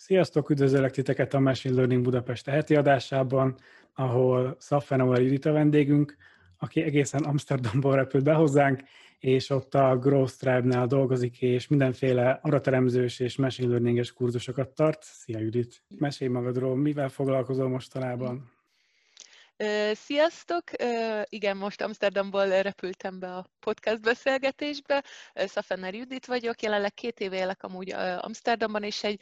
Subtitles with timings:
[0.00, 3.54] Sziasztok, üdvözöllek titeket a Machine Learning Budapest heti adásában,
[3.94, 6.16] ahol Szaffenauer Judit a vendégünk,
[6.58, 8.80] aki egészen Amsterdamból repült be hozzánk,
[9.18, 15.02] és ott a Growth Tribe-nál dolgozik, és mindenféle adatelemzős és machine learninges kurzusokat tart.
[15.02, 15.82] Szia Judit!
[15.98, 18.50] Mesélj magadról, mivel foglalkozol mostanában?
[19.92, 20.64] Sziasztok!
[21.24, 25.04] Igen, most Amsterdamból repültem be a podcast beszélgetésbe.
[25.34, 29.20] Szafener Judit vagyok, jelenleg két éve élek amúgy Amsterdamban, és egy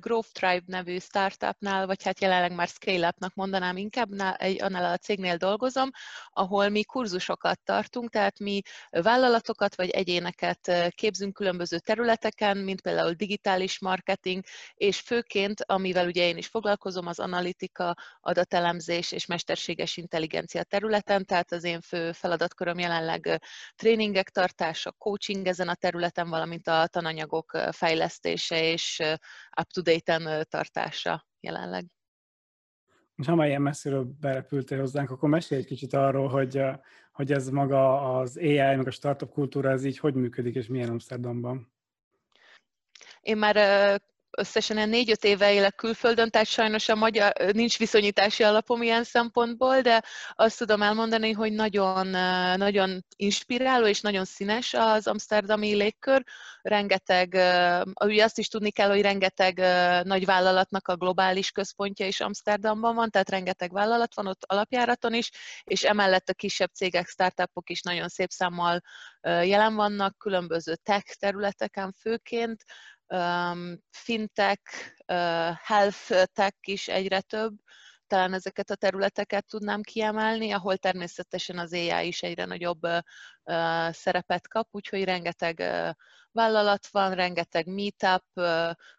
[0.00, 5.36] Growth Tribe nevű startupnál, vagy hát jelenleg már scale-upnak mondanám inkább, egy, annál a cégnél
[5.36, 5.90] dolgozom,
[6.30, 13.78] ahol mi kurzusokat tartunk, tehát mi vállalatokat vagy egyéneket képzünk különböző területeken, mint például digitális
[13.78, 20.62] marketing, és főként, amivel ugye én is foglalkozom, az analitika, adatelemzés és mesterség mesterséges intelligencia
[20.62, 23.40] területen, tehát az én fő feladatköröm jelenleg
[23.74, 29.02] tréningek tartása, coaching ezen a területen, valamint a tananyagok fejlesztése és
[29.60, 31.86] up-to-date-en tartása jelenleg.
[33.16, 36.62] És ha már ilyen messziről berepültél hozzánk, akkor mesélj egy kicsit arról, hogy,
[37.12, 40.90] hogy ez maga az AI, meg a startup kultúra, ez így hogy működik, és milyen
[40.90, 41.72] Amsterdamban?
[43.20, 43.56] Én már
[44.38, 50.02] összesen négy-öt éve élek külföldön, tehát sajnos a magyar, nincs viszonyítási alapom ilyen szempontból, de
[50.32, 52.06] azt tudom elmondani, hogy nagyon,
[52.56, 56.22] nagyon inspiráló és nagyon színes az amsterdami légkör.
[56.62, 57.34] Rengeteg,
[58.04, 59.58] ugye azt is tudni kell, hogy rengeteg
[60.04, 65.30] nagy vállalatnak a globális központja is Amsterdamban van, tehát rengeteg vállalat van ott alapjáraton is,
[65.64, 68.80] és emellett a kisebb cégek, startupok is nagyon szép számmal
[69.28, 72.64] jelen vannak, különböző tech területeken főként,
[73.90, 74.62] fintech,
[75.62, 77.54] health tech is egyre több,
[78.06, 82.80] talán ezeket a területeket tudnám kiemelni, ahol természetesen az AI is egyre nagyobb
[83.90, 85.58] szerepet kap, úgyhogy rengeteg
[86.32, 88.24] vállalat van, rengeteg meetup,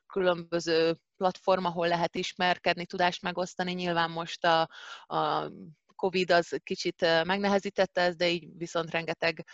[0.07, 3.73] különböző platform, ahol lehet ismerkedni, tudást megosztani.
[3.73, 4.69] Nyilván most a,
[5.05, 5.51] a
[5.99, 9.45] Covid az kicsit megnehezítette ezt, de így viszont rengeteg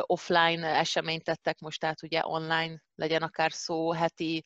[0.00, 4.44] offline eseményt tettek most, tehát ugye online legyen akár szó heti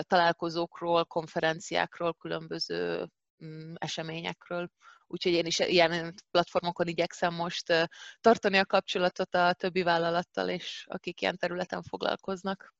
[0.00, 3.08] találkozókról, konferenciákról, különböző
[3.44, 4.68] mm, eseményekről.
[5.06, 7.88] Úgyhogy én is ilyen platformokon igyekszem most
[8.20, 12.74] tartani a kapcsolatot a többi vállalattal, és akik ilyen területen foglalkoznak.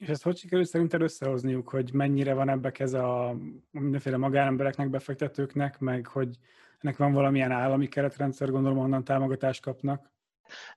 [0.00, 3.36] És ezt hogy sikerül szerinted összehozniuk, hogy mennyire van ebbe ez a
[3.70, 6.36] mindenféle magánembereknek, befektetőknek, meg hogy
[6.80, 10.10] ennek van valamilyen állami keretrendszer, gondolom, onnan támogatást kapnak?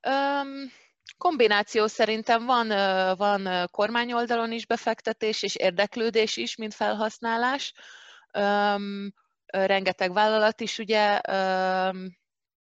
[0.07, 0.71] Um,
[1.17, 2.67] kombináció szerintem van,
[3.17, 7.73] van kormányoldalon is befektetés és érdeklődés is, mint felhasználás.
[9.45, 11.19] Rengeteg vállalat is ugye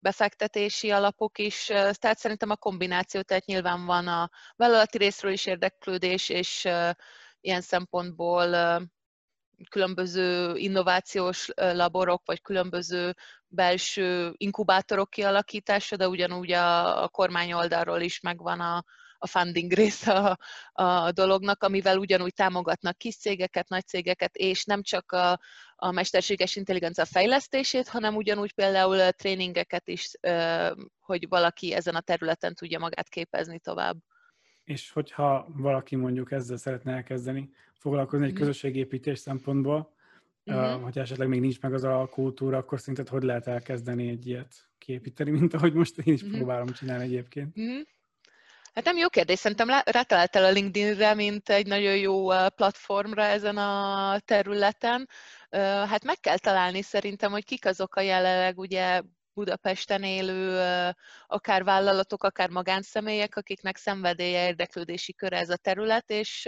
[0.01, 6.29] befektetési alapok is, tehát szerintem a kombináció, tehát nyilván van a vállalati részről is érdeklődés,
[6.29, 6.67] és
[7.41, 8.55] ilyen szempontból
[9.69, 13.15] különböző innovációs laborok, vagy különböző
[13.47, 18.83] belső inkubátorok kialakítása, de ugyanúgy a, a kormány oldalról is megvan a,
[19.21, 20.37] a funding része a,
[20.83, 25.39] a dolognak, amivel ugyanúgy támogatnak kis cégeket, nagy cégeket, és nem csak a,
[25.75, 30.11] a mesterséges intelligencia fejlesztését, hanem ugyanúgy például tréningeket is,
[30.99, 33.97] hogy valaki ezen a területen tudja magát képezni tovább.
[34.63, 38.39] És hogyha valaki mondjuk ezzel szeretne elkezdeni, foglalkozni egy mhm.
[38.39, 39.93] közösségépítés szempontból,
[40.45, 40.81] uh-huh.
[40.81, 44.69] hogyha esetleg még nincs meg az a kultúra, akkor szerinted hogy lehet elkezdeni egy ilyet
[44.77, 46.37] kiépíteni, mint ahogy most én is uh-huh.
[46.37, 47.57] próbálom csinálni egyébként?
[47.57, 47.81] Uh-huh.
[48.73, 54.19] Hát nem jó kérdés, szerintem rátaláltál a LinkedInre, mint egy nagyon jó platformra ezen a
[54.19, 55.09] területen.
[55.89, 59.01] Hát meg kell találni szerintem, hogy kik azok a jelenleg ugye
[59.33, 60.59] Budapesten élő
[61.27, 66.47] akár vállalatok, akár magánszemélyek, akiknek szenvedélye, érdeklődési köre ez a terület, és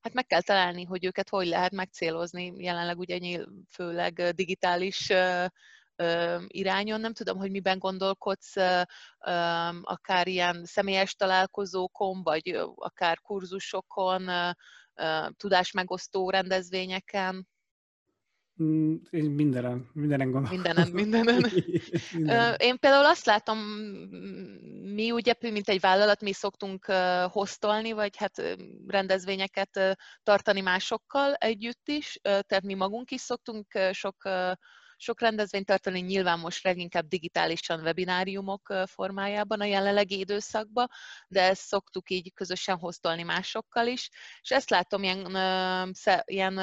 [0.00, 2.52] hát meg kell találni, hogy őket hogy lehet megcélozni.
[2.56, 3.18] Jelenleg ugye
[3.70, 5.12] főleg digitális
[6.46, 7.00] irányon.
[7.00, 8.56] Nem tudom, hogy miben gondolkodsz,
[9.82, 14.30] akár ilyen személyes találkozókon, vagy akár kurzusokon,
[15.36, 17.48] tudásmegosztó rendezvényeken.
[18.62, 20.60] Mm, én mindenen, mindenen gondolom.
[20.60, 21.44] Mindenen, mindenen.
[22.12, 22.56] mindenen.
[22.58, 23.58] Én például azt látom,
[24.94, 26.84] mi ugye, mint egy vállalat, mi szoktunk
[27.28, 34.28] hoztolni, vagy hát rendezvényeket tartani másokkal együtt is, tehát mi magunk is szoktunk sok
[34.96, 40.88] sok rendezvényt tartani, nyilván most leginkább digitálisan webináriumok formájában a jelenlegi időszakban,
[41.28, 44.10] de ezt szoktuk így közösen hoztolni másokkal is,
[44.40, 45.94] és ezt látom ilyen,
[46.24, 46.60] ilyen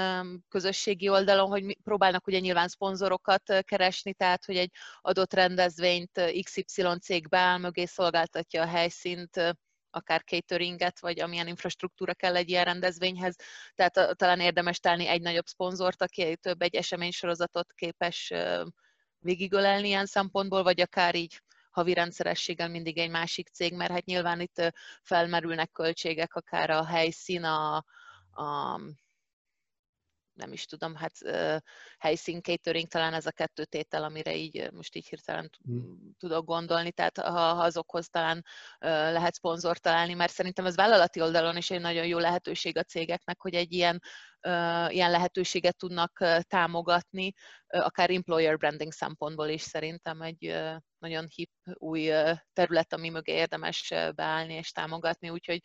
[0.49, 7.29] közösségi oldalon, hogy próbálnak ugye nyilván szponzorokat keresni, tehát hogy egy adott rendezvényt XY cég
[7.29, 9.55] beáll mögé, szolgáltatja a helyszínt,
[9.91, 13.35] akár cateringet, vagy amilyen infrastruktúra kell egy ilyen rendezvényhez.
[13.75, 18.33] Tehát talán érdemes találni egy nagyobb szponzort, aki több egy eseménysorozatot képes
[19.19, 21.41] végigölelni ilyen szempontból, vagy akár így
[21.71, 24.73] havi rendszerességgel mindig egy másik cég, mert hát nyilván itt
[25.03, 27.75] felmerülnek költségek, akár a helyszín, a,
[28.31, 28.79] a
[30.33, 31.13] nem is tudom, hát
[31.97, 36.15] helyszín catering talán ez a kettő tétel, amire így most így hirtelen hmm.
[36.19, 38.45] tudok gondolni, tehát ha, ha azokhoz talán
[38.79, 43.41] lehet szponzor találni, mert szerintem ez vállalati oldalon is egy nagyon jó lehetőség a cégeknek,
[43.41, 44.01] hogy egy ilyen
[44.87, 47.33] ilyen lehetőséget tudnak támogatni,
[47.67, 50.55] akár employer branding szempontból is szerintem egy
[50.97, 52.11] nagyon hip új
[52.53, 55.61] terület, ami mögé érdemes beállni és támogatni, úgyhogy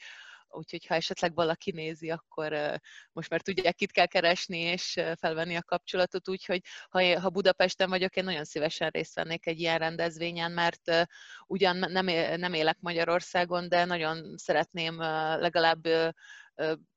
[0.49, 2.81] úgyhogy ha esetleg valaki nézi, akkor
[3.13, 8.17] most már tudják, kit kell keresni és felvenni a kapcsolatot, úgyhogy ha, ha Budapesten vagyok,
[8.17, 11.07] én nagyon szívesen részt vennék egy ilyen rendezvényen, mert
[11.47, 12.07] ugyan nem,
[12.41, 14.99] nem élek Magyarországon, de nagyon szeretném
[15.39, 15.87] legalább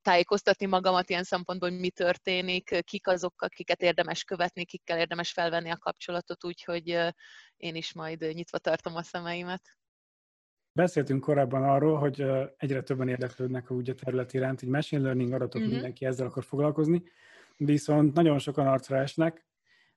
[0.01, 5.69] tájékoztatni magamat ilyen szempontból, hogy mi történik, kik azok, akiket érdemes követni, kikkel érdemes felvenni
[5.69, 6.87] a kapcsolatot, úgyhogy
[7.57, 9.78] én is majd nyitva tartom a szemeimet.
[10.71, 12.25] Beszéltünk korábban arról, hogy
[12.57, 15.73] egyre többen érdeklődnek a úgy a terület iránt, hogy machine learning adatok, uh-huh.
[15.73, 17.03] mindenki ezzel akar foglalkozni,
[17.57, 19.45] viszont nagyon sokan arcra esnek,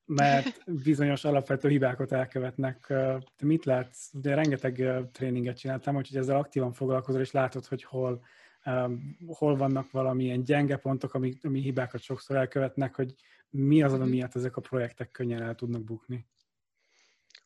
[0.04, 2.86] mert bizonyos alapvető hibákat elkövetnek.
[3.36, 4.12] Te mit látsz?
[4.12, 8.24] Ugye rengeteg tréninget csináltam, úgyhogy ezzel aktívan foglalkozol, és látod, hogy hol,
[9.26, 13.14] hol vannak valamilyen gyenge pontok, ami, ami hibákat sokszor elkövetnek, hogy
[13.50, 14.10] mi az, ami mhm.
[14.10, 16.26] miatt ezek a projektek könnyen el tudnak bukni.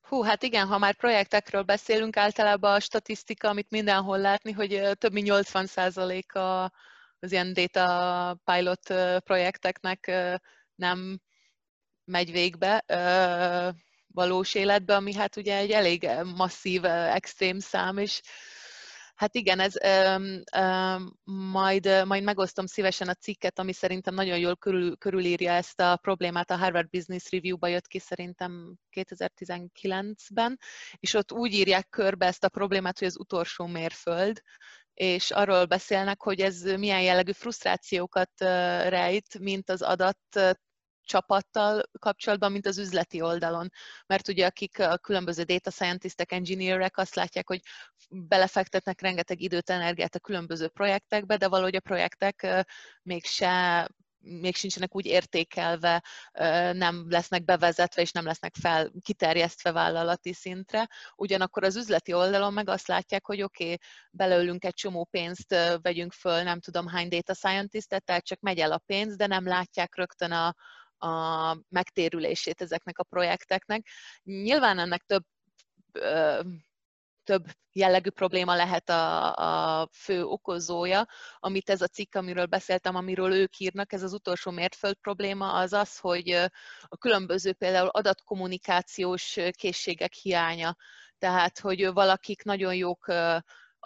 [0.08, 5.12] Hú, hát igen, ha már projektekről beszélünk, általában a statisztika, amit mindenhol látni, hogy több
[5.12, 6.38] mint 80%-a
[7.18, 8.94] az ilyen data pilot
[9.24, 10.12] projekteknek
[10.74, 11.20] nem
[12.04, 12.84] megy végbe
[14.06, 18.20] valós életbe, ami hát ugye egy elég masszív, extrém szám, és
[19.16, 24.56] Hát igen, ez um, um, majd, majd megosztom szívesen a cikket, ami szerintem nagyon jól
[24.56, 26.50] körül, körülírja ezt a problémát.
[26.50, 30.58] A Harvard Business Review-ba jött ki szerintem 2019-ben,
[31.00, 34.40] és ott úgy írják körbe ezt a problémát, hogy az utolsó mérföld,
[34.94, 38.30] és arról beszélnek, hogy ez milyen jellegű frusztrációkat
[38.88, 40.18] rejt, mint az adat
[41.06, 43.70] csapattal kapcsolatban, mint az üzleti oldalon.
[44.06, 47.60] Mert ugye akik a különböző data scientistek, engineerek azt látják, hogy
[48.10, 52.64] belefektetnek rengeteg időt, energiát a különböző projektekbe, de valahogy a projektek
[53.02, 53.88] mégse
[54.26, 56.02] még sincsenek úgy értékelve,
[56.72, 60.88] nem lesznek bevezetve, és nem lesznek fel kiterjesztve vállalati szintre.
[61.16, 63.76] Ugyanakkor az üzleti oldalon meg azt látják, hogy oké, okay,
[64.10, 68.72] belőlünk egy csomó pénzt vegyünk föl, nem tudom hány data scientist tehát csak megy el
[68.72, 70.54] a pénz, de nem látják rögtön a,
[70.98, 73.86] a megtérülését ezeknek a projekteknek.
[74.22, 75.24] Nyilván ennek több
[77.26, 79.34] több jellegű probléma lehet a,
[79.80, 81.06] a fő okozója,
[81.38, 85.72] amit ez a cikk, amiről beszéltem, amiről ők írnak, ez az utolsó mérföld probléma, az
[85.72, 86.30] az, hogy
[86.82, 90.76] a különböző például adatkommunikációs készségek hiánya.
[91.18, 93.12] Tehát, hogy valakik nagyon jók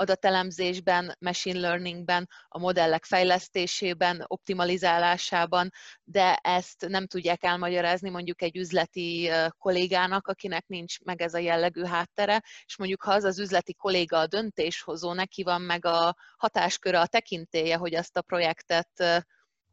[0.00, 5.70] adatelemzésben, machine learningben, a modellek fejlesztésében, optimalizálásában,
[6.04, 11.84] de ezt nem tudják elmagyarázni mondjuk egy üzleti kollégának, akinek nincs meg ez a jellegű
[11.84, 17.00] háttere, és mondjuk ha az az üzleti kolléga a döntéshozó, neki van meg a hatásköre,
[17.00, 19.24] a tekintélye, hogy azt a projektet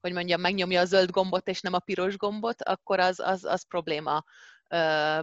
[0.01, 3.67] hogy mondjam, megnyomja a zöld gombot, és nem a piros gombot, akkor az, az, az
[3.67, 4.23] probléma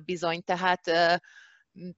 [0.04, 0.42] bizony.
[0.42, 0.80] Tehát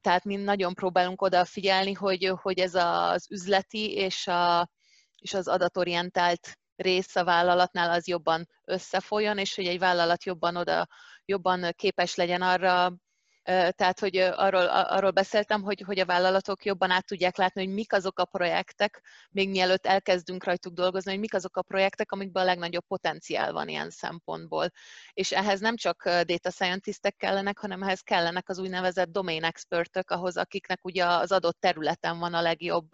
[0.00, 4.71] tehát mi nagyon próbálunk odafigyelni, hogy, hogy ez az üzleti és, a,
[5.18, 10.88] és az adatorientált rész a vállalatnál az jobban összefolyjon, és hogy egy vállalat jobban oda,
[11.25, 12.97] jobban képes legyen arra
[13.46, 17.92] tehát, hogy arról, arról beszéltem, hogy, hogy a vállalatok jobban át tudják látni, hogy mik
[17.92, 22.46] azok a projektek, még mielőtt elkezdünk rajtuk dolgozni, hogy mik azok a projektek, amikben a
[22.46, 24.70] legnagyobb potenciál van ilyen szempontból.
[25.12, 30.36] És ehhez nem csak data scientistek kellenek, hanem ehhez kellenek az úgynevezett domain expertök, ahhoz,
[30.36, 32.88] akiknek ugye az adott területen van a legjobb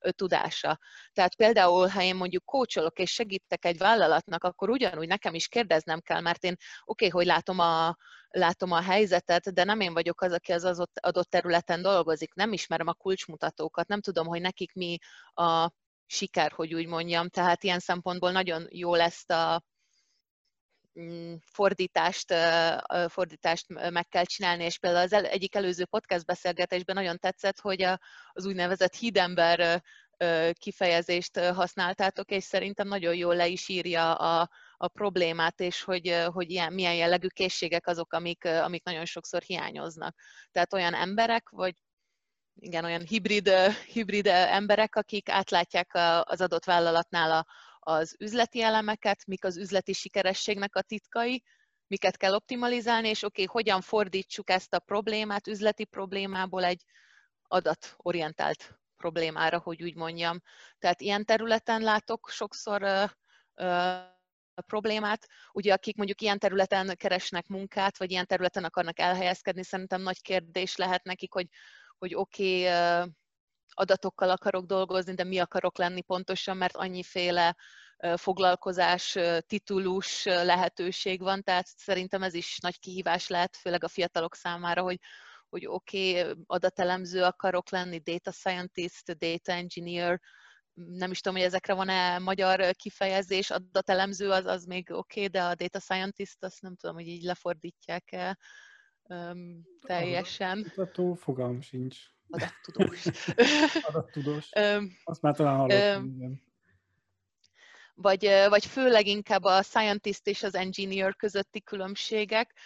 [0.00, 0.78] tudása.
[1.12, 6.00] Tehát például, ha én mondjuk kócsolok és segítek egy vállalatnak, akkor ugyanúgy nekem is kérdeznem
[6.00, 7.96] kell, mert én oké, okay, hogy látom a,
[8.30, 12.86] látom a helyzetet, de nem én vagyok az, aki az adott területen dolgozik, nem ismerem
[12.86, 14.98] a kulcsmutatókat, nem tudom, hogy nekik mi
[15.34, 15.70] a
[16.06, 17.28] siker, hogy úgy mondjam.
[17.28, 19.62] Tehát ilyen szempontból nagyon jó lesz a
[21.00, 22.34] mm, fordítást,
[23.08, 27.82] fordítást meg kell csinálni, és például az egyik előző podcast beszélgetésben nagyon tetszett, hogy
[28.32, 29.82] az úgynevezett hídember
[30.52, 34.50] kifejezést használtátok, és szerintem nagyon jól le is írja a,
[34.82, 40.16] a problémát, és hogy, hogy ilyen, milyen jellegű készségek azok, amik, amik nagyon sokszor hiányoznak.
[40.50, 41.74] Tehát olyan emberek, vagy
[42.54, 43.48] igen, olyan hibrid,
[43.92, 45.90] hibrid emberek, akik átlátják
[46.22, 47.46] az adott vállalatnál
[47.78, 51.42] az üzleti elemeket, mik az üzleti sikerességnek a titkai,
[51.86, 56.84] miket kell optimalizálni, és oké, okay, hogyan fordítsuk ezt a problémát, üzleti problémából egy
[57.42, 60.40] adatorientált problémára, hogy úgy mondjam.
[60.78, 63.04] Tehát ilyen területen látok sokszor ö,
[63.54, 63.96] ö,
[64.54, 65.26] problémát.
[65.52, 70.76] Ugye akik mondjuk ilyen területen keresnek munkát, vagy ilyen területen akarnak elhelyezkedni, szerintem nagy kérdés
[70.76, 71.46] lehet nekik, hogy,
[71.98, 73.12] hogy oké, okay,
[73.72, 77.56] adatokkal akarok dolgozni, de mi akarok lenni pontosan, mert annyiféle
[78.16, 79.16] foglalkozás,
[79.46, 84.98] titulus lehetőség van, tehát szerintem ez is nagy kihívás lehet, főleg a fiatalok számára, hogy,
[85.48, 90.20] hogy oké, okay, adatelemző akarok lenni, data scientist, data engineer,
[90.74, 95.42] nem is tudom, hogy ezekre van-e magyar kifejezés, adatelemző az, az még oké, okay, de
[95.42, 98.38] a data scientist azt nem tudom, hogy így lefordítják-e
[99.02, 100.58] um, teljesen.
[100.58, 101.98] Adatkutató fogalm sincs.
[102.30, 103.06] Adattudós.
[103.88, 104.48] Adattudós.
[105.04, 106.40] Azt már talán hallottam,
[107.94, 112.56] vagy, vagy főleg inkább a scientist és az engineer közötti különbségek.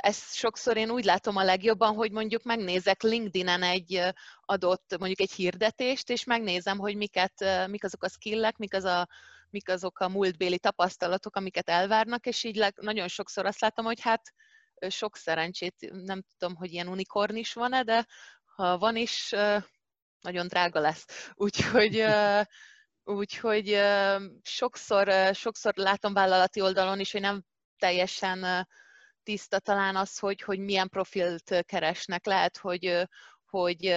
[0.00, 4.02] Ezt sokszor én úgy látom a legjobban, hogy mondjuk megnézek LinkedIn-en egy
[4.40, 9.08] adott, mondjuk egy hirdetést, és megnézem, hogy miket, mik azok a skillek, mik, az a,
[9.50, 14.32] mik azok a múltbéli tapasztalatok, amiket elvárnak, és így nagyon sokszor azt látom, hogy hát
[14.88, 18.06] sok szerencsét, nem tudom, hogy ilyen unikorn is van-e, de
[18.54, 19.34] ha van is,
[20.20, 21.32] nagyon drága lesz.
[21.34, 22.04] Úgyhogy
[23.04, 23.80] Úgyhogy
[24.42, 27.44] sokszor, sokszor látom vállalati oldalon is, hogy nem
[27.78, 28.66] teljesen
[29.28, 32.26] tiszta talán az, hogy, hogy milyen profilt keresnek.
[32.26, 33.08] Lehet, hogy,
[33.50, 33.94] hogy,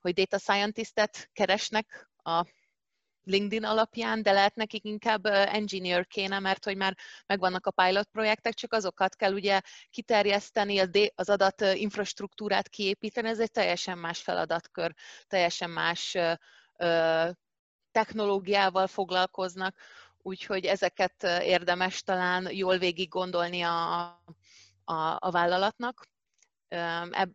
[0.00, 2.46] hogy data scientistet keresnek a
[3.24, 8.54] LinkedIn alapján, de lehet nekik inkább engineer kéne, mert hogy már megvannak a pilot projektek,
[8.54, 10.78] csak azokat kell ugye kiterjeszteni,
[11.14, 14.94] az adat infrastruktúrát kiépíteni, ez egy teljesen más feladatkör,
[15.26, 16.16] teljesen más
[17.90, 19.76] technológiával foglalkoznak,
[20.28, 24.22] úgyhogy ezeket érdemes talán jól végig gondolni a,
[24.88, 26.08] a, a vállalatnak.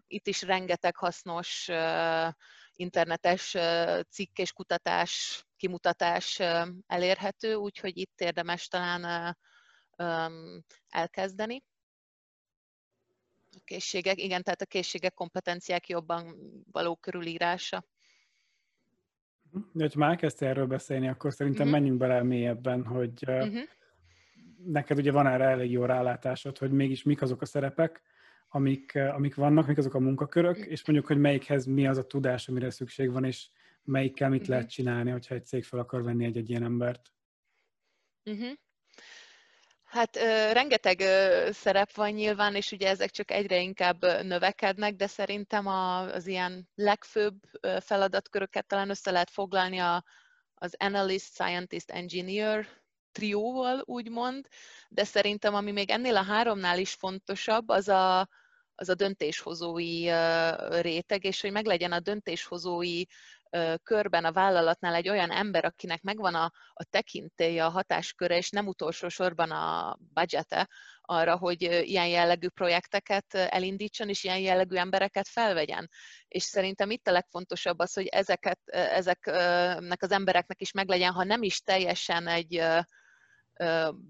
[0.07, 1.69] Itt is rengeteg hasznos
[2.73, 3.57] internetes
[4.09, 6.39] cikk és kutatás, kimutatás
[6.87, 9.35] elérhető, úgyhogy itt érdemes talán
[10.89, 11.63] elkezdeni.
[13.55, 16.35] A készségek, igen, tehát a készségek, kompetenciák jobban
[16.71, 17.85] való körülírása.
[19.71, 21.79] De ha már elkezdtél erről beszélni, akkor szerintem uh-huh.
[21.79, 23.61] menjünk bele mélyebben, hogy uh-huh.
[24.65, 28.01] Neked ugye van erre elég jó rálátásod, hogy mégis mik azok a szerepek,
[28.49, 32.47] amik, amik vannak, mik azok a munkakörök, és mondjuk, hogy melyikhez mi az a tudás,
[32.47, 33.47] amire szükség van, és
[33.83, 34.55] melyikkel mit uh-huh.
[34.55, 37.13] lehet csinálni, hogyha egy cég fel akar venni egy-egy ilyen embert.
[38.25, 38.51] Uh-huh.
[39.83, 40.15] Hát
[40.51, 40.99] rengeteg
[41.51, 47.35] szerep van nyilván, és ugye ezek csak egyre inkább növekednek, de szerintem az ilyen legfőbb
[47.79, 50.03] feladatköröket talán össze lehet foglalni a,
[50.53, 52.67] az Analyst, Scientist, Engineer
[53.13, 54.47] trióval, úgymond,
[54.89, 58.27] de szerintem ami még ennél a háromnál is fontosabb, az a,
[58.75, 60.09] az a döntéshozói
[60.81, 63.03] réteg, és hogy meglegyen a döntéshozói
[63.83, 68.67] körben a vállalatnál egy olyan ember, akinek megvan a, a tekintélye, a hatásköre, és nem
[68.67, 70.69] utolsó sorban a budgete
[71.01, 75.89] arra, hogy ilyen jellegű projekteket elindítson, és ilyen jellegű embereket felvegyen.
[76.27, 81.43] És szerintem itt a legfontosabb az, hogy ezeket, ezeknek az embereknek is meglegyen, ha nem
[81.43, 82.63] is teljesen egy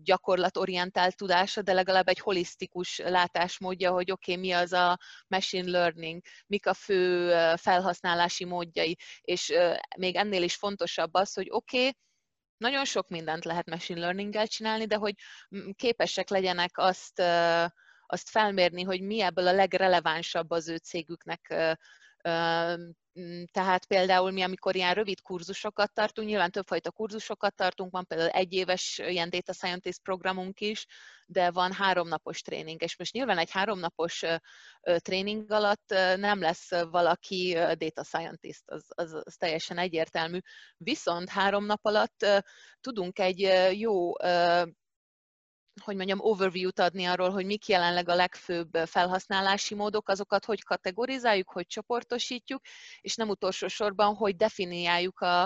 [0.04, 4.98] gyakorlatorientált tudása, de legalább egy holisztikus látásmódja, hogy oké, okay, mi az a
[5.28, 9.54] machine learning, mik a fő felhasználási módjai, és
[9.98, 11.98] még ennél is fontosabb az, hogy oké, okay,
[12.58, 15.14] nagyon sok mindent lehet machine learning-gel csinálni, de hogy
[15.76, 17.20] képesek legyenek azt,
[18.06, 21.56] azt felmérni, hogy mi ebből a legrelevánsabb az ő cégüknek
[23.51, 28.98] tehát például mi, amikor ilyen rövid kurzusokat tartunk, nyilván többfajta kurzusokat tartunk, van például egyéves
[28.98, 30.86] ilyen data scientist programunk is,
[31.25, 34.24] de van háromnapos tréning, és most nyilván egy háromnapos
[34.98, 40.39] tréning alatt nem lesz valaki data scientist, az, az, az teljesen egyértelmű.
[40.77, 42.25] Viszont három nap alatt
[42.82, 43.39] tudunk egy
[43.79, 44.12] jó
[45.82, 51.50] hogy mondjam, overview-t adni arról, hogy mik jelenleg a legfőbb felhasználási módok, azokat hogy kategorizáljuk,
[51.50, 52.62] hogy csoportosítjuk,
[53.01, 55.42] és nem utolsó sorban, hogy definiáljuk a,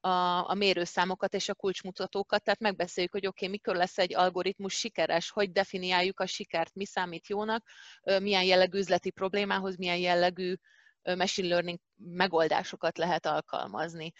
[0.00, 4.74] a, a mérőszámokat és a kulcsmutatókat, tehát megbeszéljük, hogy oké, okay, mikor lesz egy algoritmus
[4.74, 7.66] sikeres, hogy definiáljuk a sikert, mi számít jónak,
[8.02, 10.54] milyen jellegű üzleti problémához, milyen jellegű
[11.02, 14.12] machine learning megoldásokat lehet alkalmazni.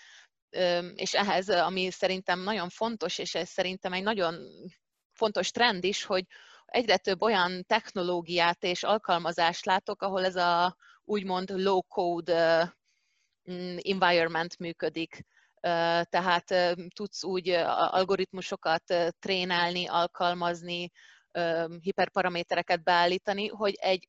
[0.95, 4.49] És ehhez, ami szerintem nagyon fontos, és ez szerintem egy nagyon
[5.21, 6.25] fontos trend is, hogy
[6.67, 12.75] egyre több olyan technológiát és alkalmazást látok, ahol ez a úgymond low-code
[13.51, 15.25] mm, environment működik.
[16.11, 17.49] Tehát tudsz úgy
[17.91, 20.91] algoritmusokat trénálni, alkalmazni,
[21.81, 24.09] hiperparamétereket beállítani, hogy egy,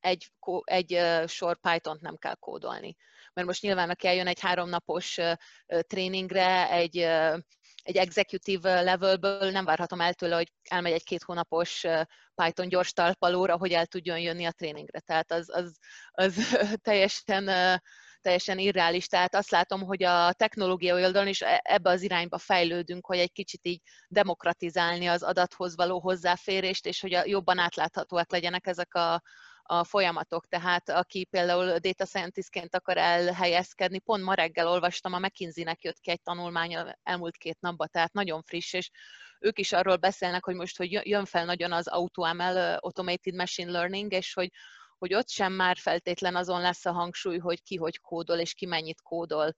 [0.00, 0.32] egy,
[0.64, 2.96] egy sor Python-t nem kell kódolni.
[3.32, 5.18] Mert most nyilván, aki eljön egy háromnapos
[5.66, 7.06] tréningre, egy,
[7.86, 11.84] egy executive levelből nem várhatom el tőle, hogy elmegy egy két hónapos
[12.34, 15.00] Python gyors talpalóra, hogy el tudjon jönni a tréningre.
[15.00, 15.78] Tehát az, az,
[16.10, 16.34] az
[16.88, 17.80] teljesen
[18.20, 19.06] teljesen irreális.
[19.06, 23.32] Tehát azt látom, hogy a technológia oldalon is e, ebbe az irányba fejlődünk, hogy egy
[23.32, 29.22] kicsit így demokratizálni az adathoz való hozzáférést, és hogy jobban átláthatóak legyenek ezek a,
[29.66, 30.46] a folyamatok.
[30.46, 36.10] Tehát aki például data scientistként akar elhelyezkedni, pont ma reggel olvastam, a McKinsey-nek jött ki
[36.10, 38.90] egy tanulmány elmúlt két napban, tehát nagyon friss, és
[39.40, 44.12] ők is arról beszélnek, hogy most, hogy jön fel nagyon az AutoML, Automated Machine Learning,
[44.12, 44.50] és hogy
[44.98, 48.66] hogy ott sem már feltétlen azon lesz a hangsúly, hogy ki hogy kódol és ki
[48.66, 49.54] mennyit kódol,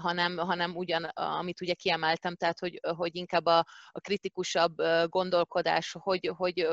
[0.00, 3.58] hanem, hanem ugyan, amit ugye kiemeltem, tehát hogy, hogy inkább a,
[3.90, 4.74] a kritikusabb
[5.08, 6.68] gondolkodás, hogy, hogy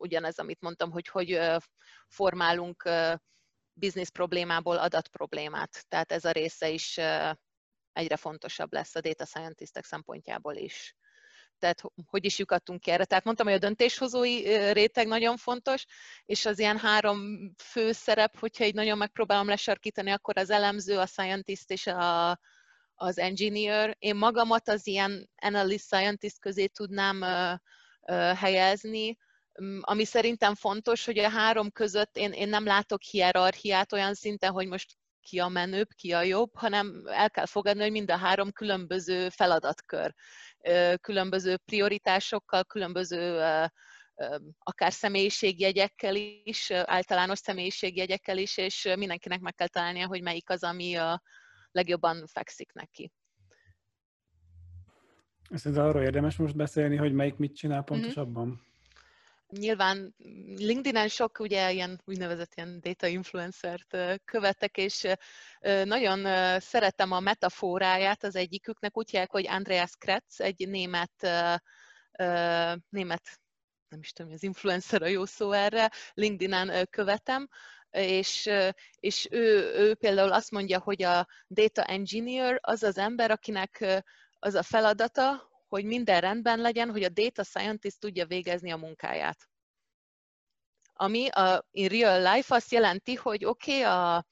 [0.00, 1.40] ugyanez, amit mondtam, hogy hogy
[2.08, 2.88] formálunk
[3.72, 5.84] biznisz problémából adat problémát.
[5.88, 6.98] Tehát ez a része is
[7.92, 10.94] egyre fontosabb lesz a data scientistek szempontjából is
[11.60, 12.42] tehát hogy is
[12.78, 13.04] ki erre.
[13.04, 14.42] Tehát mondtam, hogy a döntéshozói
[14.72, 15.84] réteg nagyon fontos,
[16.24, 21.06] és az ilyen három fő szerep, hogyha így nagyon megpróbálom lesarkítani, akkor az elemző, a
[21.06, 22.38] scientist és a,
[22.94, 23.96] az engineer.
[23.98, 27.52] Én magamat az ilyen analyst scientist közé tudnám uh,
[28.16, 29.16] uh, helyezni,
[29.80, 34.66] ami szerintem fontos, hogy a három között én, én nem látok hierarchiát olyan szinten, hogy
[34.66, 38.52] most ki a menőbb, ki a jobb, hanem el kell fogadni, hogy mind a három
[38.52, 40.14] különböző feladatkör
[41.00, 43.42] különböző prioritásokkal, különböző
[44.58, 46.14] akár személyiségjegyekkel
[46.44, 51.22] is, általános személyiségjegyekkel is, és mindenkinek meg kell találnia, hogy melyik az, ami a
[51.70, 53.12] legjobban fekszik neki.
[55.50, 57.86] Szerintem arról érdemes most beszélni, hogy melyik mit csinál mhm.
[57.86, 58.46] pontosabban?
[58.46, 58.68] Mm-hmm
[59.50, 60.14] nyilván
[60.56, 65.06] LinkedIn-en sok ugye ilyen úgynevezett ilyen data influencert követek, és
[65.84, 66.24] nagyon
[66.60, 68.24] szeretem a metaforáját.
[68.24, 71.28] Az egyiküknek, úgy hívják, hogy Andreas Kretz, egy német,
[72.88, 73.40] német
[73.88, 77.48] nem is tudom, az influencer a jó szó erre, LinkedIn-en követem,
[77.90, 78.50] és,
[79.00, 84.02] és ő, ő például azt mondja, hogy a data engineer az az ember, akinek
[84.38, 89.48] az a feladata, hogy minden rendben legyen, hogy a data scientist tudja végezni a munkáját.
[90.92, 94.24] Ami a, in real life azt jelenti, hogy oké, okay, a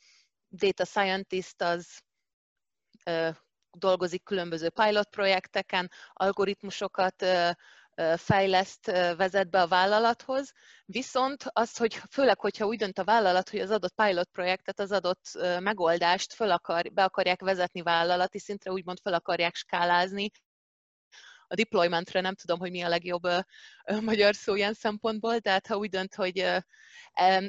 [0.48, 2.00] data scientist az
[3.04, 3.28] ö,
[3.70, 7.50] dolgozik különböző pilot projekteken, algoritmusokat ö,
[8.16, 10.52] fejleszt, vezet be a vállalathoz,
[10.84, 14.92] viszont az, hogy főleg, hogyha úgy dönt a vállalat, hogy az adott pilot projektet, az
[14.92, 15.24] adott
[15.60, 20.30] megoldást föl akar, be akarják vezetni vállalati szintre, úgymond fel akarják skálázni,
[21.48, 23.22] a deploymentre nem tudom, hogy mi a legjobb
[24.00, 26.38] magyar szó ilyen szempontból, tehát ha úgy dönt, hogy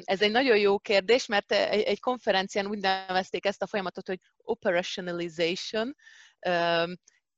[0.04, 4.18] ez egy nagyon jó kérdés, mert egy, egy konferencián úgy nevezték ezt a folyamatot, hogy
[4.42, 5.94] operationalization,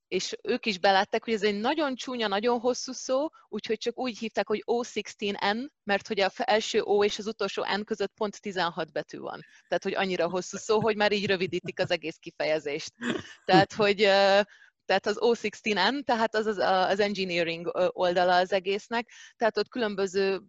[0.09, 4.19] és ők is belátták, hogy ez egy nagyon csúnya, nagyon hosszú szó, úgyhogy csak úgy
[4.19, 8.93] hívták, hogy O16N, mert hogy a első O és az utolsó N között pont 16
[8.93, 9.41] betű van.
[9.69, 12.93] Tehát, hogy annyira hosszú szó, hogy már így rövidítik az egész kifejezést.
[13.45, 14.09] Tehát, hogy
[14.93, 20.43] tehát az O16N, tehát az az, az engineering oldala az egésznek, tehát ott különböző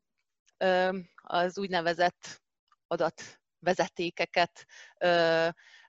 [1.21, 2.41] az úgynevezett
[2.87, 4.65] adatvezetékeket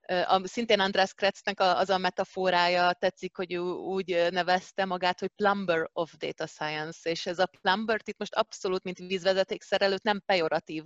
[0.07, 6.13] a, szintén András Kretznek az a metaforája tetszik, hogy úgy nevezte magát, hogy plumber of
[6.17, 10.85] data science, és ez a plumber itt most abszolút, mint vízvezetékszerelőt nem pejoratív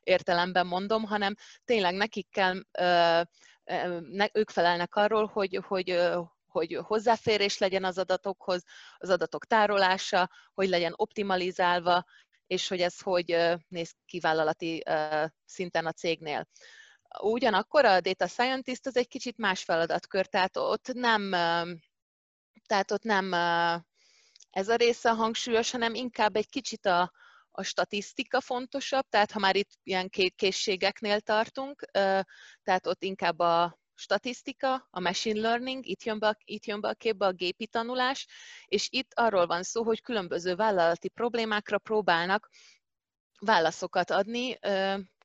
[0.00, 2.62] értelemben mondom, hanem tényleg nekik kell,
[4.32, 5.90] ők felelnek arról, hogy, hogy
[6.56, 8.64] hogy hozzáférés legyen az adatokhoz,
[8.96, 12.04] az adatok tárolása, hogy legyen optimalizálva,
[12.46, 13.36] és hogy ez hogy
[13.68, 14.82] néz ki vállalati
[15.44, 16.48] szinten a cégnél.
[17.20, 21.30] Ugyanakkor a data scientist az egy kicsit más feladatkör, tehát ott nem,
[22.66, 23.32] tehát ott nem
[24.50, 27.12] ez a része hangsúlyos, hanem inkább egy kicsit a,
[27.50, 31.84] a statisztika fontosabb, tehát ha már itt ilyen készségeknél tartunk,
[32.62, 36.94] tehát ott inkább a statisztika, a machine learning, itt jön, be itt jön be a
[36.94, 38.26] képbe a gépi tanulás,
[38.66, 42.48] és itt arról van szó, hogy különböző vállalati problémákra próbálnak
[43.40, 44.58] válaszokat adni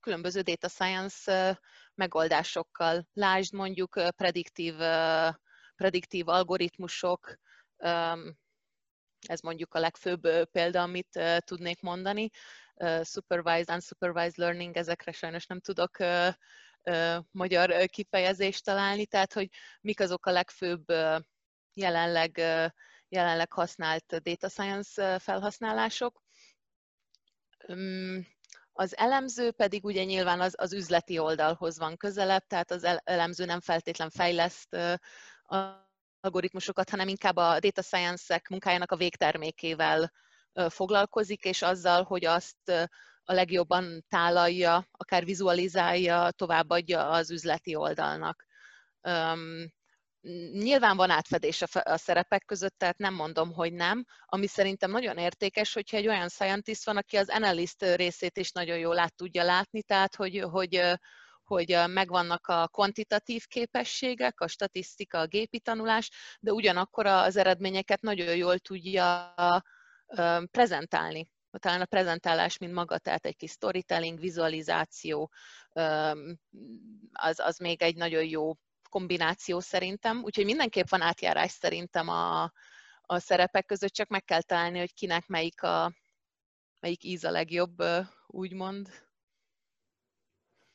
[0.02, 1.60] különböző data science
[1.96, 3.08] megoldásokkal.
[3.14, 4.76] Lásd mondjuk prediktív,
[5.76, 7.36] prediktív algoritmusok,
[9.28, 12.30] ez mondjuk a legfőbb példa, amit tudnék mondani,
[13.04, 15.98] supervised, unsupervised learning, ezekre sajnos nem tudok
[17.32, 19.50] magyar kifejezést találni, tehát hogy
[19.82, 20.86] mik azok a legfőbb
[21.74, 22.38] jelenleg,
[23.08, 26.22] jelenleg használt data science felhasználások.
[28.74, 33.60] Az elemző pedig ugye nyilván az, az üzleti oldalhoz van közelebb, tehát az elemző nem
[33.60, 34.78] feltétlen fejleszt
[36.22, 40.12] algoritmusokat, hanem inkább a data science-ek munkájának a végtermékével
[40.70, 42.90] foglalkozik, és azzal, hogy azt
[43.24, 48.46] a legjobban tálalja, akár vizualizálja, továbbadja az üzleti oldalnak.
[50.52, 54.06] Nyilván van átfedés a szerepek között, tehát nem mondom, hogy nem.
[54.26, 58.78] Ami szerintem nagyon értékes, hogyha egy olyan scientist van, aki az analyst részét is nagyon
[58.78, 60.82] jól át tudja látni, tehát hogy, hogy,
[61.44, 68.36] hogy megvannak a kvantitatív képességek, a statisztika, a gépi tanulás, de ugyanakkor az eredményeket nagyon
[68.36, 69.34] jól tudja
[70.52, 71.28] prezentálni.
[71.60, 75.32] Talán a prezentálás, mint maga, tehát egy kis storytelling, vizualizáció,
[77.12, 78.54] az, az még egy nagyon jó
[78.90, 82.44] kombináció szerintem, úgyhogy mindenképp van átjárás szerintem a,
[83.02, 85.94] a szerepek között, csak meg kell találni, hogy kinek melyik a
[86.80, 87.84] melyik íz a legjobb,
[88.28, 88.90] úgymond.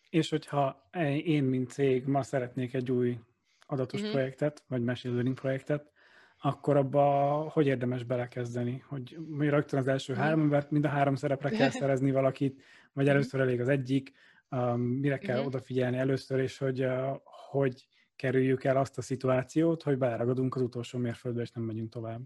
[0.09, 0.89] És hogyha
[1.25, 3.19] én, mint cég ma szeretnék egy új
[3.67, 4.11] adatos mm-hmm.
[4.11, 5.93] projektet, vagy machine learning projektet,
[6.39, 7.03] akkor abba
[7.51, 8.85] hogy érdemes belekezdeni?
[8.89, 10.17] Hogy mi rögtön az első mm.
[10.17, 13.15] három embert, mind a három szerepre kell szerezni valakit, vagy mhm.
[13.15, 14.13] először elég az egyik,
[14.51, 15.47] um, mire kell mm-hmm.
[15.47, 17.21] odafigyelni először, és hogy, uh,
[17.51, 22.21] hogy kerüljük el azt a szituációt, hogy beleragadunk az utolsó mérföldbe, és nem megyünk tovább?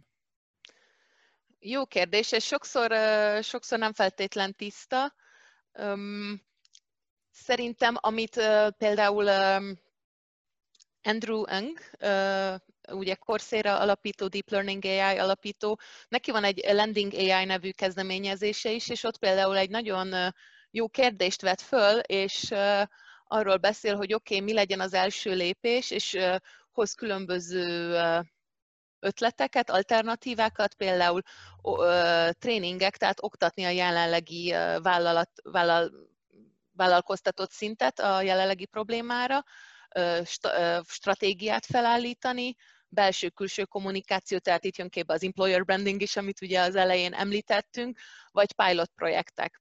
[1.58, 2.92] Jó kérdés, és sokszor,
[3.42, 5.14] sokszor nem feltétlen tiszta.
[7.30, 8.40] Szerintem, amit
[8.78, 9.28] például
[11.02, 11.78] Andrew Ng,
[12.90, 18.88] ugye Coursera alapító, Deep Learning AI alapító, neki van egy Landing AI nevű kezdeményezése is,
[18.88, 20.32] és ott például egy nagyon
[20.70, 22.54] jó kérdést vet föl, és
[23.24, 26.18] arról beszél, hogy oké, okay, mi legyen az első lépés, és
[26.72, 27.96] hoz különböző
[29.00, 31.22] ötleteket, alternatívákat, például
[32.38, 34.50] tréningek, tehát oktatni a jelenlegi
[34.82, 35.90] vállalat, vállal,
[36.72, 39.44] vállalkoztatott szintet a jelenlegi problémára,
[40.86, 42.54] stratégiát felállítani,
[42.90, 47.98] belső-külső kommunikáció, tehát itt jön képbe az employer branding is, amit ugye az elején említettünk,
[48.30, 49.60] vagy pilot projektek.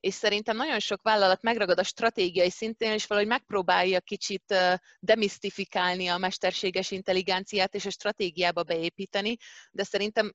[0.00, 4.54] És szerintem nagyon sok vállalat megragad a stratégiai szintén, és valahogy megpróbálja kicsit
[4.98, 9.36] demisztifikálni a mesterséges intelligenciát és a stratégiába beépíteni,
[9.70, 10.32] de szerintem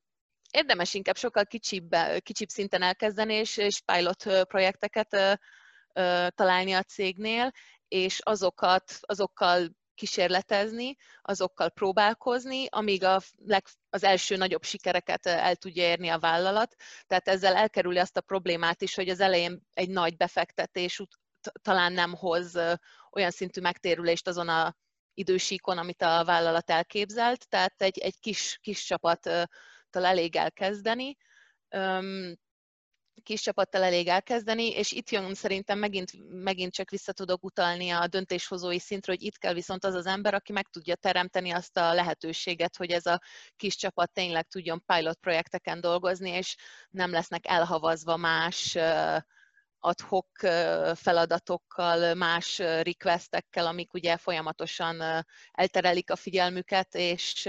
[0.50, 5.40] érdemes inkább sokkal kicsibb, kicsibb szinten elkezdeni, és, és pilot projekteket
[6.34, 7.50] találni a cégnél,
[7.88, 15.82] és azokat, azokkal kísérletezni, azokkal próbálkozni, amíg a leg, az első nagyobb sikereket el tudja
[15.82, 16.74] érni a vállalat.
[17.06, 21.02] Tehát ezzel elkerüli azt a problémát is, hogy az elején egy nagy befektetés
[21.62, 22.58] talán nem hoz
[23.10, 24.76] olyan szintű megtérülést azon a
[25.14, 29.48] idősíkon, amit a vállalat elképzelt, tehát egy, egy kis, kis csapattal
[29.90, 31.16] elég elkezdeni
[33.24, 38.06] kis csapattal elég elkezdeni, és itt jön szerintem megint, megint csak vissza tudok utalni a
[38.06, 41.94] döntéshozói szintre, hogy itt kell viszont az az ember, aki meg tudja teremteni azt a
[41.94, 43.20] lehetőséget, hogy ez a
[43.56, 46.56] kis csapat tényleg tudjon pilot projekteken dolgozni, és
[46.90, 48.76] nem lesznek elhavazva más
[49.78, 50.28] adhok
[50.94, 57.48] feladatokkal, más requestekkel, amik ugye folyamatosan elterelik a figyelmüket, és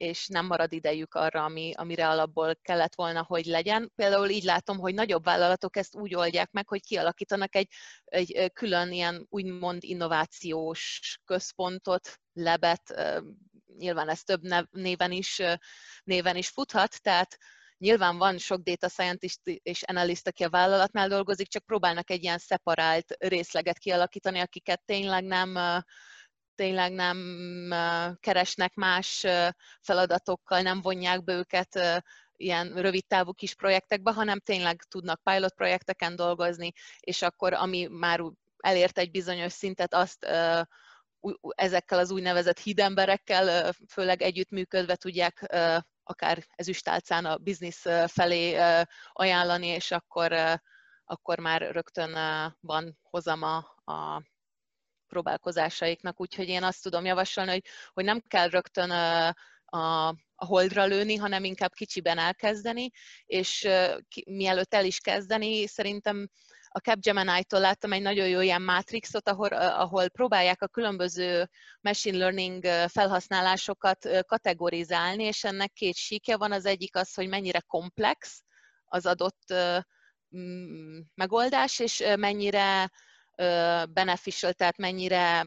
[0.00, 3.92] és nem marad idejük arra, ami, amire alapból kellett volna, hogy legyen.
[3.94, 7.68] Például így látom, hogy nagyobb vállalatok ezt úgy oldják meg, hogy kialakítanak egy,
[8.04, 12.94] egy külön ilyen úgymond innovációs központot, lebet,
[13.76, 15.42] nyilván ez több néven is,
[16.04, 17.36] néven is futhat, tehát
[17.78, 22.38] nyilván van sok data scientist és analyst, aki a vállalatnál dolgozik, csak próbálnak egy ilyen
[22.38, 25.82] szeparált részleget kialakítani, akiket tényleg nem
[26.60, 27.18] tényleg nem
[28.20, 29.26] keresnek más
[29.80, 31.80] feladatokkal, nem vonják be őket
[32.36, 38.20] ilyen rövid távú kis projektekbe, hanem tényleg tudnak pilot projekteken dolgozni, és akkor ami már
[38.58, 40.26] elért egy bizonyos szintet, azt
[41.48, 45.46] ezekkel az úgynevezett hídemberekkel főleg együttműködve tudják
[46.02, 48.58] akár ezüstálcán a biznisz felé
[49.12, 50.32] ajánlani, és akkor,
[51.04, 52.12] akkor már rögtön
[52.60, 54.22] van hozama a
[55.10, 59.26] próbálkozásaiknak, úgyhogy én azt tudom javasolni, hogy, hogy nem kell rögtön a,
[59.64, 62.90] a holdra lőni, hanem inkább kicsiben elkezdeni,
[63.26, 63.68] és
[64.26, 66.28] mielőtt el is kezdeni, szerintem
[66.72, 72.64] a Capgemini-tól láttam egy nagyon jó ilyen mátrixot, ahol, ahol próbálják a különböző machine learning
[72.88, 76.52] felhasználásokat kategorizálni, és ennek két síkja van.
[76.52, 78.42] Az egyik az, hogy mennyire komplex
[78.84, 79.54] az adott
[81.14, 82.90] megoldás, és mennyire
[83.92, 85.46] beneficial, tehát mennyire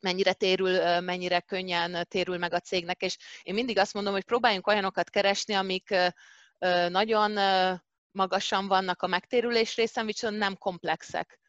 [0.00, 4.66] mennyire térül, mennyire könnyen térül meg a cégnek, és én mindig azt mondom, hogy próbáljunk
[4.66, 5.94] olyanokat keresni, amik
[6.88, 7.38] nagyon
[8.10, 11.40] magasan vannak a megtérülés részen, viszont nem komplexek.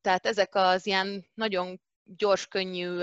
[0.00, 2.98] Tehát ezek az ilyen nagyon gyors, könnyű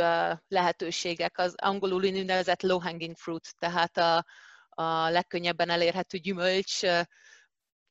[0.47, 4.25] lehetőségek, az angolul úgynevezett low hanging fruit, tehát a,
[4.69, 6.81] a legkönnyebben elérhető gyümölcs,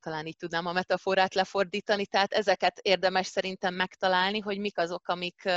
[0.02, 5.48] talán így tudnám a metaforát lefordítani, tehát ezeket érdemes szerintem megtalálni, hogy mik azok, amik,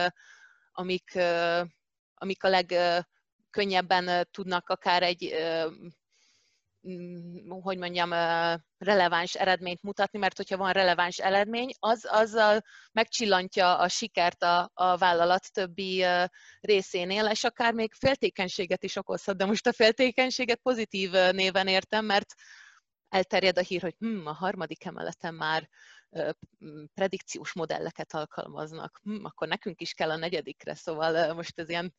[0.71, 1.19] amik,
[2.13, 5.35] amik a legkönnyebben tudnak akár egy
[7.61, 8.11] hogy mondjam,
[8.77, 14.97] releváns eredményt mutatni, mert hogyha van releváns eredmény, az azzal megcsillantja a sikert a, a
[14.97, 16.05] vállalat többi
[16.61, 22.33] részénél, és akár még féltékenységet is okozhat, de most a féltékenységet pozitív néven értem, mert
[23.09, 25.69] elterjed a hír, hogy hm, a harmadik emeleten már
[26.93, 31.93] predikciós modelleket alkalmaznak, hm, akkor nekünk is kell a negyedikre, szóval most ez ilyen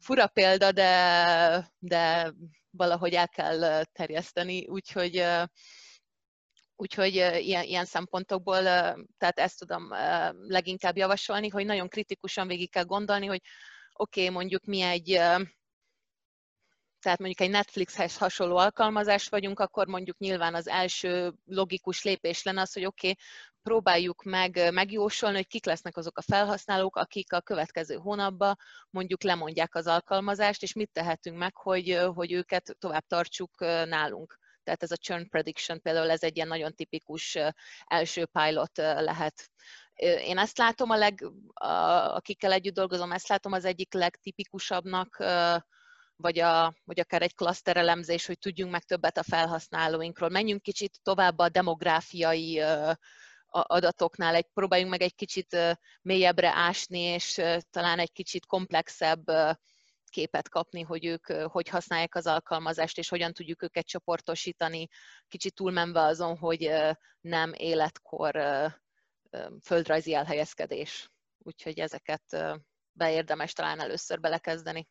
[0.00, 2.32] fura példa, de, de
[2.70, 5.24] valahogy el kell terjeszteni, úgyhogy
[6.80, 8.62] Úgyhogy ilyen, ilyen szempontokból,
[9.16, 9.88] tehát ezt tudom
[10.48, 13.40] leginkább javasolni, hogy nagyon kritikusan végig kell gondolni, hogy
[13.92, 15.20] oké, okay, mondjuk mi egy,
[17.00, 22.60] tehát mondjuk egy Netflixhez hasonló alkalmazás vagyunk, akkor mondjuk nyilván az első logikus lépés lenne
[22.60, 23.24] az, hogy oké, okay,
[23.62, 28.56] próbáljuk meg megjósolni, hogy kik lesznek azok a felhasználók, akik a következő hónapban
[28.90, 34.38] mondjuk lemondják az alkalmazást, és mit tehetünk meg, hogy, hogy őket tovább tartsuk nálunk.
[34.64, 37.38] Tehát ez a churn prediction például ez egy ilyen nagyon tipikus
[37.86, 39.50] első pilot lehet.
[40.00, 41.66] Én ezt látom, a leg, a,
[42.14, 45.16] akikkel együtt dolgozom, ezt látom az egyik legtipikusabbnak,
[46.18, 50.28] vagy, a, vagy akár egy klaszterelemzés, hogy tudjunk meg többet a felhasználóinkról.
[50.28, 52.62] Menjünk kicsit tovább a demográfiai
[53.50, 55.56] adatoknál, egy, próbáljunk meg egy kicsit
[56.02, 59.24] mélyebbre ásni, és talán egy kicsit komplexebb
[60.10, 64.88] képet kapni, hogy ők hogy használják az alkalmazást, és hogyan tudjuk őket csoportosítani,
[65.28, 66.70] kicsit túlmenve azon, hogy
[67.20, 68.40] nem életkor
[69.62, 71.10] földrajzi elhelyezkedés.
[71.38, 72.36] Úgyhogy ezeket
[72.92, 74.88] beérdemes talán először belekezdeni.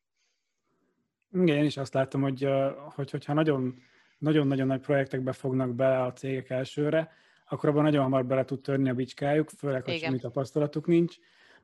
[1.33, 2.47] Igen, én is azt látom, hogy,
[2.95, 3.75] hogy hogyha nagyon,
[4.17, 7.11] nagyon-nagyon nagy projektekbe fognak bele a cégek elsőre,
[7.49, 11.15] akkor abban nagyon hamar bele tud törni a bicskájuk, főleg, hogy semmi tapasztalatuk nincs.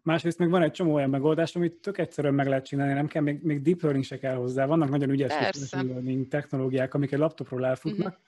[0.01, 3.21] Másrészt meg van egy csomó olyan megoldás, amit tök egyszerűen meg lehet csinálni, nem kell,
[3.21, 4.65] még, még deep learning se kell hozzá.
[4.65, 5.33] Vannak nagyon ügyes
[5.71, 8.21] learning technológiák, amik egy laptopról elfutnak, uh-huh.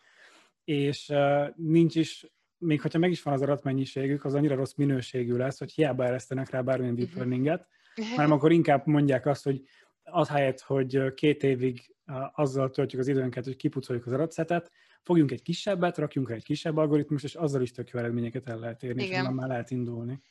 [0.63, 2.25] és uh, nincs is,
[2.57, 6.49] még hogyha meg is van az adatmennyiségük, az annyira rossz minőségű lesz, hogy hiába eresztenek
[6.49, 7.23] rá bármilyen deep uh-huh.
[7.23, 7.67] learninget,
[8.15, 9.61] hanem akkor inkább mondják azt, hogy
[10.11, 11.95] az helyett, hogy két évig
[12.33, 17.23] azzal töltjük az időnket, hogy kipucoljuk az adatszetet, fogjunk egy kisebbet, rakjunk egy kisebb algoritmus,
[17.23, 19.25] és azzal is tök jó eredményeket el lehet érni, Igen.
[19.25, 20.21] és már lehet indulni.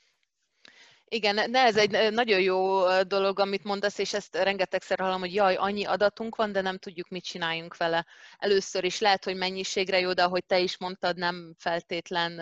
[1.08, 5.54] Igen, de ez egy nagyon jó dolog, amit mondasz, és ezt rengetegszer hallom, hogy jaj,
[5.54, 8.06] annyi adatunk van, de nem tudjuk, mit csináljunk vele.
[8.38, 12.40] Először is lehet, hogy mennyiségre jó, de ahogy te is mondtad, nem feltétlen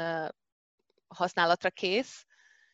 [1.09, 2.27] használatra kész,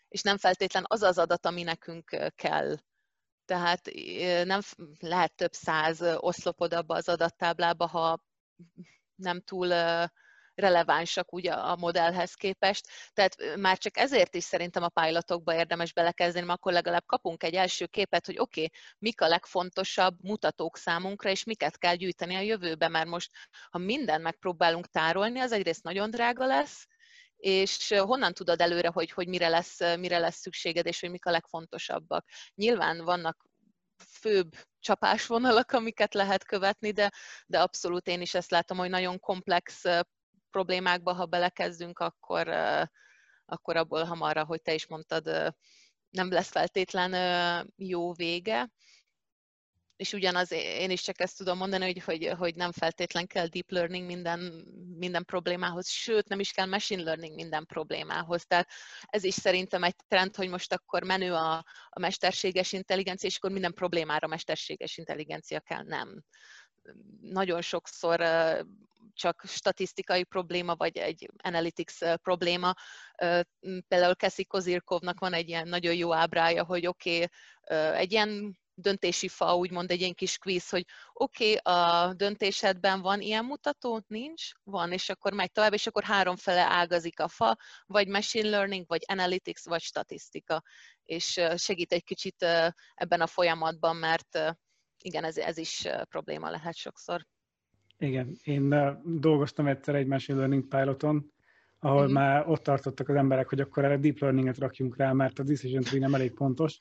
[0.08, 2.76] és nem feltétlen az az adat, ami nekünk kell.
[3.48, 3.90] Tehát
[4.44, 4.60] nem
[4.98, 8.18] lehet több száz oszlopod abba az adattáblába, ha
[9.14, 9.68] nem túl
[10.54, 12.86] relevánsak ugye a modellhez képest.
[13.12, 17.54] Tehát már csak ezért is szerintem a pilotokba érdemes belekezdeni, mert akkor legalább kapunk egy
[17.54, 22.40] első képet, hogy oké, okay, mik a legfontosabb mutatók számunkra, és miket kell gyűjteni a
[22.40, 23.30] jövőbe, mert most,
[23.70, 26.86] ha mindent megpróbálunk tárolni, az egyrészt nagyon drága lesz,
[27.38, 31.30] és honnan tudod előre, hogy, hogy mire, lesz, mire lesz szükséged, és hogy mik a
[31.30, 32.28] legfontosabbak.
[32.54, 33.46] Nyilván vannak
[34.20, 37.12] főbb csapásvonalak, amiket lehet követni, de,
[37.46, 39.84] de abszolút én is ezt látom, hogy nagyon komplex
[40.50, 42.48] problémákba, ha belekezdünk, akkor,
[43.44, 45.54] akkor abból hamarra, hogy te is mondtad,
[46.10, 47.12] nem lesz feltétlen
[47.76, 48.70] jó vége
[49.98, 53.70] és ugyanaz én is csak ezt tudom mondani, hogy, hogy, hogy nem feltétlen kell deep
[53.70, 54.38] learning minden,
[54.98, 58.46] minden problémához, sőt nem is kell machine learning minden problémához.
[58.46, 58.68] Tehát
[59.06, 63.50] ez is szerintem egy trend, hogy most akkor menő a, a mesterséges intelligencia, és akkor
[63.50, 65.82] minden problémára mesterséges intelligencia kell.
[65.82, 66.24] Nem.
[67.20, 68.20] Nagyon sokszor
[69.12, 72.74] csak statisztikai probléma, vagy egy analytics probléma.
[73.88, 77.28] Például Kessi Kozirkovnak van egy ilyen nagyon jó ábrája, hogy oké, okay,
[77.96, 83.20] egy ilyen döntési fa, úgymond egy ilyen kis quiz, hogy oké, okay, a döntésedben van
[83.20, 84.04] ilyen mutató?
[84.06, 84.50] Nincs?
[84.64, 89.04] Van, és akkor megy tovább, és akkor háromfele ágazik a fa, vagy machine learning, vagy
[89.06, 90.62] analytics, vagy statisztika,
[91.02, 92.42] és segít egy kicsit
[92.94, 94.38] ebben a folyamatban, mert
[95.02, 97.26] igen, ez, ez is probléma lehet sokszor.
[97.98, 101.32] Igen, én dolgoztam egyszer egy machine learning piloton,
[101.78, 102.12] ahol uh-huh.
[102.12, 105.82] már ott tartottak az emberek, hogy akkor erre deep learninget rakjunk rá, mert a decision
[105.82, 106.80] tree nem elég pontos,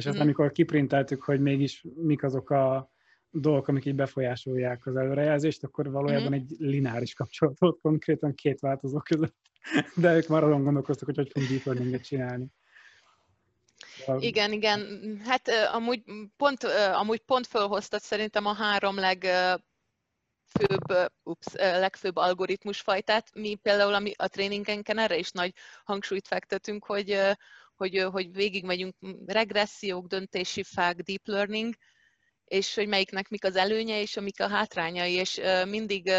[0.00, 0.36] és aztán uh-huh.
[0.36, 2.90] amikor kiprinteltük, hogy mégis mik azok a
[3.30, 6.40] dolgok, amik így befolyásolják az előrejelzést, akkor valójában uh-huh.
[6.40, 9.36] egy lineáris kapcsolat volt konkrétan két változó között.
[9.96, 12.46] De ők már azon gondolkoztak, hogy hogy fogunk deep learninget csinálni.
[14.18, 14.80] Igen, igen.
[15.24, 16.02] Hát amúgy
[16.36, 19.26] pont, amúgy pont fölhoztad szerintem a három leg
[20.58, 23.34] főbb, ups, legfőbb algoritmusfajtát.
[23.34, 25.52] Mi például ami a tréningenken erre is nagy
[25.84, 27.18] hangsúlyt fektetünk, hogy,
[27.80, 28.94] hogy, hogy végigmegyünk
[29.26, 31.74] regressziók, döntési fák, deep learning,
[32.44, 36.12] és hogy melyiknek mik az előnye és amik a hátrányai, és mindig,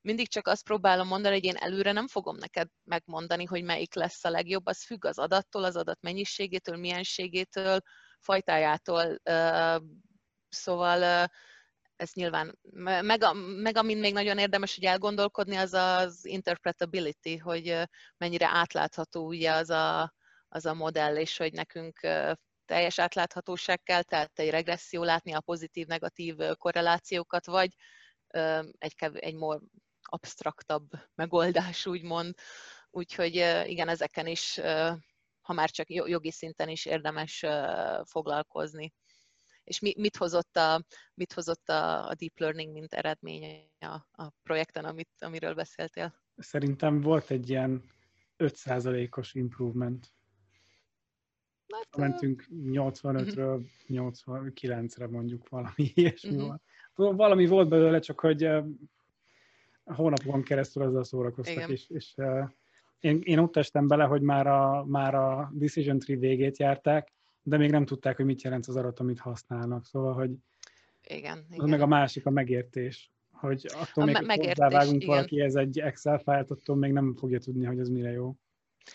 [0.00, 4.24] mindig csak azt próbálom mondani, hogy én előre nem fogom neked megmondani, hogy melyik lesz
[4.24, 7.80] a legjobb, az függ az adattól, az adat mennyiségétől, mienségétől,
[8.18, 9.16] fajtájától,
[10.48, 11.28] szóval
[11.96, 12.58] ez nyilván,
[13.00, 13.24] meg,
[13.62, 17.82] meg amin még nagyon érdemes, hogy elgondolkodni, az az interpretability, hogy
[18.16, 20.12] mennyire átlátható ugye az a,
[20.48, 22.00] az a modell, és hogy nekünk
[22.64, 27.74] teljes átláthatóság kell, tehát egy regresszió látni a pozitív-negatív korrelációkat, vagy
[28.78, 29.60] egy, egy more
[30.02, 32.34] absztraktabb megoldás, úgymond.
[32.90, 33.34] Úgyhogy
[33.64, 34.60] igen, ezeken is,
[35.40, 37.44] ha már csak jogi szinten is érdemes
[38.04, 38.92] foglalkozni.
[39.64, 40.84] És mit hozott a,
[41.14, 46.14] mit hozott a, a deep learning, mint eredménye a, a projekten, amit, amiről beszéltél?
[46.36, 47.84] Szerintem volt egy ilyen
[48.38, 50.12] 5%-os improvement
[51.68, 56.46] Hát, Mentünk 85-ről 89-re mondjuk valami ilyesmi uh-huh.
[56.94, 57.16] volt.
[57.16, 58.64] Valami volt belőle, csak hogy uh,
[59.84, 61.70] hónapokon keresztül azzal szórakoztak, Igen.
[61.70, 62.48] és, és uh,
[63.00, 67.56] én, én ott estem bele, hogy már a, már a Decision Tree végét járták, de
[67.56, 69.84] még nem tudták, hogy mit jelent az adat, amit használnak.
[69.84, 70.30] Szóval, hogy
[71.06, 71.68] igen, az igen.
[71.68, 76.18] meg a másik a megértés, hogy attól a még, me- hozzávágunk valaki ez egy Excel
[76.18, 78.34] fájlt, attól még nem fogja tudni, hogy ez mire jó.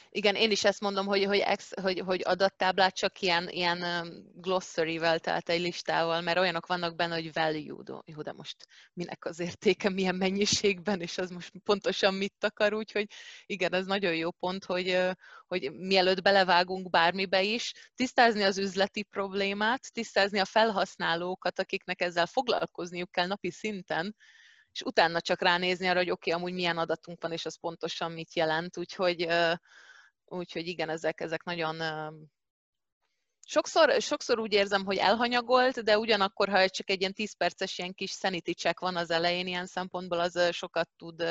[0.10, 3.84] Igen, én is ezt mondom, hogy, hogy, ex, hogy, hogy adattáblát csak ilyen, ilyen
[4.36, 9.40] glossary-vel, tehát egy listával, mert olyanok vannak benne, hogy value, jó, de most minek az
[9.40, 13.08] értéke, milyen mennyiségben, és az most pontosan mit akar, úgyhogy
[13.46, 15.00] igen, ez nagyon jó pont, hogy,
[15.48, 23.12] hogy mielőtt belevágunk bármibe is, tisztázni az üzleti problémát, tisztázni a felhasználókat, akiknek ezzel foglalkozniuk
[23.12, 24.16] kell napi szinten,
[24.74, 28.12] és utána csak ránézni arra, hogy oké, okay, amúgy milyen adatunk van, és az pontosan
[28.12, 28.78] mit jelent.
[28.78, 29.28] Úgyhogy,
[30.26, 31.82] úgyhogy igen, ezek, ezek nagyon
[33.46, 37.94] Sokszor, sokszor úgy érzem, hogy elhanyagolt, de ugyanakkor, ha csak egy ilyen 10 perces ilyen
[37.94, 41.24] kis sanity check van az elején ilyen szempontból, az sokat tud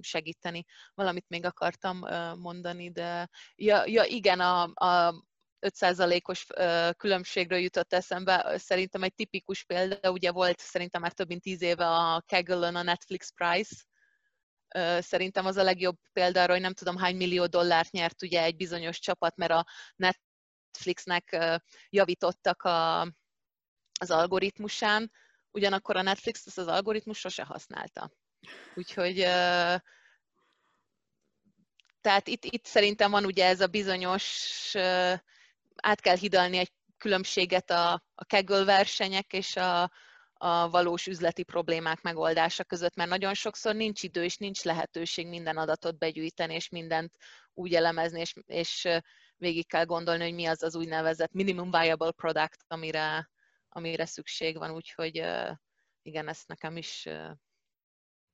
[0.00, 0.64] segíteni.
[0.94, 1.98] Valamit még akartam
[2.38, 5.14] mondani, de ja, ja igen, a, a,
[5.60, 6.46] 5%-os
[6.96, 8.58] különbségről jutott eszembe.
[8.58, 12.82] Szerintem egy tipikus példa, ugye volt szerintem már több mint 10 éve a kaggle a
[12.82, 13.74] Netflix Price,
[14.98, 18.56] szerintem az a legjobb példa arra, hogy nem tudom hány millió dollárt nyert ugye egy
[18.56, 19.66] bizonyos csapat, mert a
[19.96, 21.36] Netflixnek
[21.88, 23.00] javítottak a,
[24.00, 25.12] az algoritmusán,
[25.50, 28.10] ugyanakkor a Netflix ezt az algoritmus sose használta.
[28.74, 29.16] Úgyhogy
[32.00, 34.74] tehát itt, itt szerintem van ugye ez a bizonyos
[35.82, 39.90] át kell hidalni egy különbséget a, a Kaggle versenyek és a,
[40.32, 45.56] a valós üzleti problémák megoldása között, mert nagyon sokszor nincs idő és nincs lehetőség minden
[45.56, 47.16] adatot begyűjteni, és mindent
[47.54, 48.88] úgy elemezni, és, és
[49.36, 53.30] végig kell gondolni, hogy mi az az úgynevezett minimum viable product, amire,
[53.68, 55.24] amire szükség van, úgyhogy
[56.02, 57.08] igen, ezt nekem is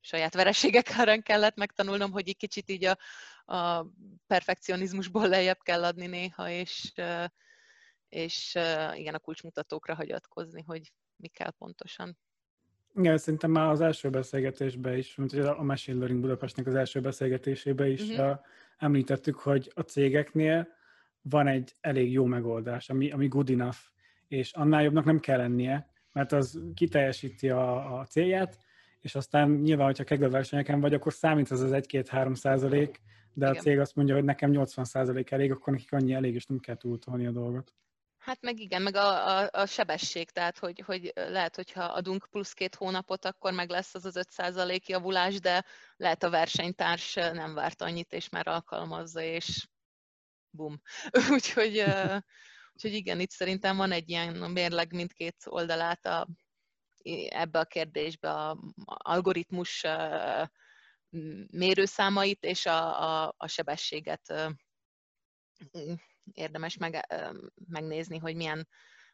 [0.02, 2.98] saját vereségek árán kellett megtanulnom, hogy egy kicsit így a,
[3.54, 3.86] a
[4.26, 6.92] perfekcionizmusból lejjebb kell adni néha, és,
[8.08, 8.58] és
[8.94, 12.18] igen, a kulcsmutatókra hagyatkozni, hogy mi kell pontosan.
[12.94, 17.90] Igen, szerintem már az első beszélgetésben is, mint a Machine Learning Budapestnek az első beszélgetésében
[17.90, 18.38] is uh-huh.
[18.78, 20.68] említettük, hogy a cégeknél
[21.22, 23.76] van egy elég jó megoldás, ami, ami good enough,
[24.28, 28.58] és annál jobbnak nem kell lennie, mert az kiteljesíti a, a célját,
[29.02, 33.00] és aztán nyilván, hogyha kegel versenyeken vagy, akkor számít az az 1-2-3 százalék,
[33.32, 33.58] de igen.
[33.58, 36.58] a cég azt mondja, hogy nekem 80 százalék elég, akkor nekik annyi elég, és nem
[36.58, 37.74] kell túltolni a dolgot.
[38.18, 42.52] Hát meg igen, meg a, a, a sebesség, tehát hogy, hogy lehet, hogyha adunk plusz
[42.52, 45.64] két hónapot, akkor meg lesz az az 5 százalék javulás, de
[45.96, 49.66] lehet a versenytárs nem várt annyit, és már alkalmazza, és
[50.50, 50.80] bum.
[51.34, 51.84] úgyhogy,
[52.72, 56.28] úgyhogy igen, itt szerintem van egy ilyen mérleg mindkét oldalát a,
[57.28, 59.86] ebbe a kérdésbe a algoritmus
[61.50, 64.52] mérőszámait és a, a, a sebességet
[66.32, 67.06] érdemes meg,
[67.68, 68.68] megnézni, hogy milyen,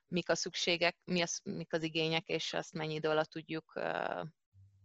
[0.08, 3.80] mik a szükségek, mi az, mik az igények, és azt mennyi idő alatt tudjuk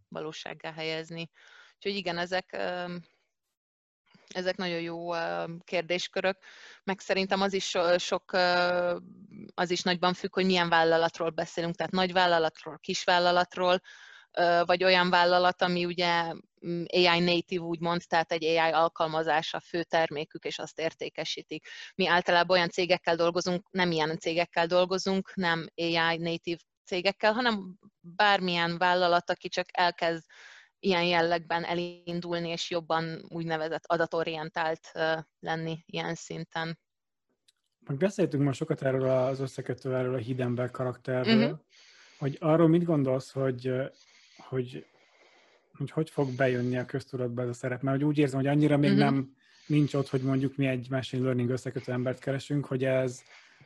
[0.08, 1.30] valósággá helyezni.
[1.76, 2.58] Úgyhogy igen, ezek
[4.34, 5.10] Ezek nagyon jó
[5.64, 6.38] kérdéskörök,
[6.84, 8.32] meg szerintem az is sok,
[9.54, 13.82] az is nagyban függ, hogy milyen vállalatról beszélünk, tehát nagy vállalatról, kis vállalatról,
[14.66, 16.34] vagy olyan vállalat, ami ugye
[16.68, 21.68] mm, AI native úgymond, tehát egy AI alkalmazás a fő termékük, és azt értékesítik.
[21.96, 28.78] Mi általában olyan cégekkel dolgozunk, nem ilyen cégekkel dolgozunk, nem AI native cégekkel, hanem bármilyen
[28.78, 30.24] vállalat, aki csak elkezd
[30.84, 34.92] ilyen jellegben elindulni, és jobban úgynevezett adatorientált
[35.40, 36.80] lenni ilyen szinten.
[37.86, 41.60] Meg beszéltünk most sokat erről az összekötő, erről a Hiddenberg karakterről, uh-huh.
[42.18, 43.72] hogy arról mit gondolsz, hogy,
[44.38, 44.86] hogy
[45.78, 48.78] hogy hogy fog bejönni a köztudatba ez a szerep, mert hogy úgy érzem, hogy annyira
[48.78, 49.06] még uh-huh.
[49.06, 49.36] nem
[49.68, 53.22] nincs ott, hogy mondjuk mi egy machine learning összekötő embert keresünk, hogy ez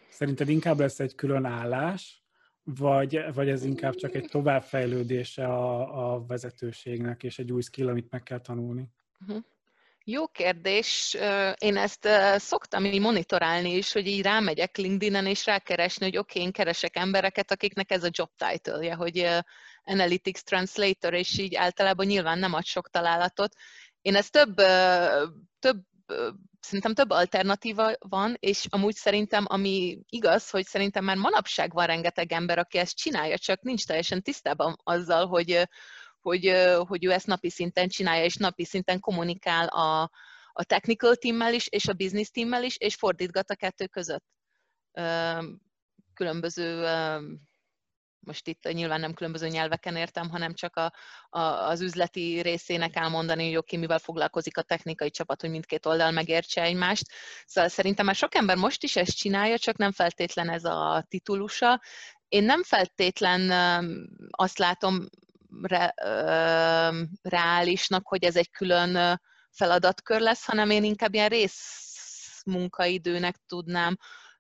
[0.10, 2.27] szerinted inkább lesz egy külön állás,
[2.76, 8.12] vagy, vagy ez inkább csak egy továbbfejlődése a, a vezetőségnek, és egy új skill, amit
[8.12, 8.90] meg kell tanulni?
[9.22, 9.44] Uh-huh.
[10.04, 11.18] Jó kérdés.
[11.58, 16.48] Én ezt szoktam így monitorálni is, hogy így rámegyek LinkedIn-en, és rákeresni, hogy oké, okay,
[16.48, 19.28] én keresek embereket, akiknek ez a job title-je, hogy
[19.84, 23.56] Analytics Translator, és így általában nyilván nem ad sok találatot.
[24.02, 24.56] Én ezt több,
[25.60, 25.78] több
[26.60, 32.32] szerintem több alternatíva van, és amúgy szerintem, ami igaz, hogy szerintem már manapság van rengeteg
[32.32, 35.68] ember, aki ezt csinálja, csak nincs teljesen tisztában azzal, hogy,
[36.22, 36.54] hogy,
[36.88, 40.12] hogy ő ezt napi szinten csinálja, és napi szinten kommunikál a,
[40.52, 44.26] a technical teammel is, és a business teammel is, és fordítgat a kettő között.
[46.14, 46.86] Különböző
[48.20, 50.94] most itt nyilván nem különböző nyelveken értem, hanem csak a,
[51.30, 56.12] a, az üzleti részének elmondani, hogy oké, mivel foglalkozik a technikai csapat, hogy mindkét oldal
[56.12, 57.12] megértse egymást.
[57.46, 61.82] Szóval szerintem már sok ember most is ezt csinálja, csak nem feltétlen ez a titulusa.
[62.28, 63.52] Én nem feltétlen
[64.30, 65.10] azt látom
[65.62, 65.94] re,
[67.22, 73.98] reálisnak, hogy ez egy külön feladatkör lesz, hanem én inkább ilyen rész munkaidőnek tudnám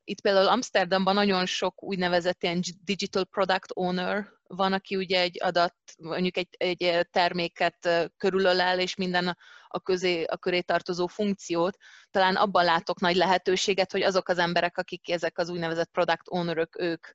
[0.07, 5.75] itt például Amsterdamban nagyon sok úgynevezett ilyen digital product owner van, aki ugye egy adat,
[5.97, 9.37] mondjuk egy, egy terméket körülölel, és minden
[9.67, 11.77] a, közé, a köré tartozó funkciót.
[12.11, 16.79] Talán abban látok nagy lehetőséget, hogy azok az emberek, akik ezek az úgynevezett product ownerök,
[16.79, 17.07] ők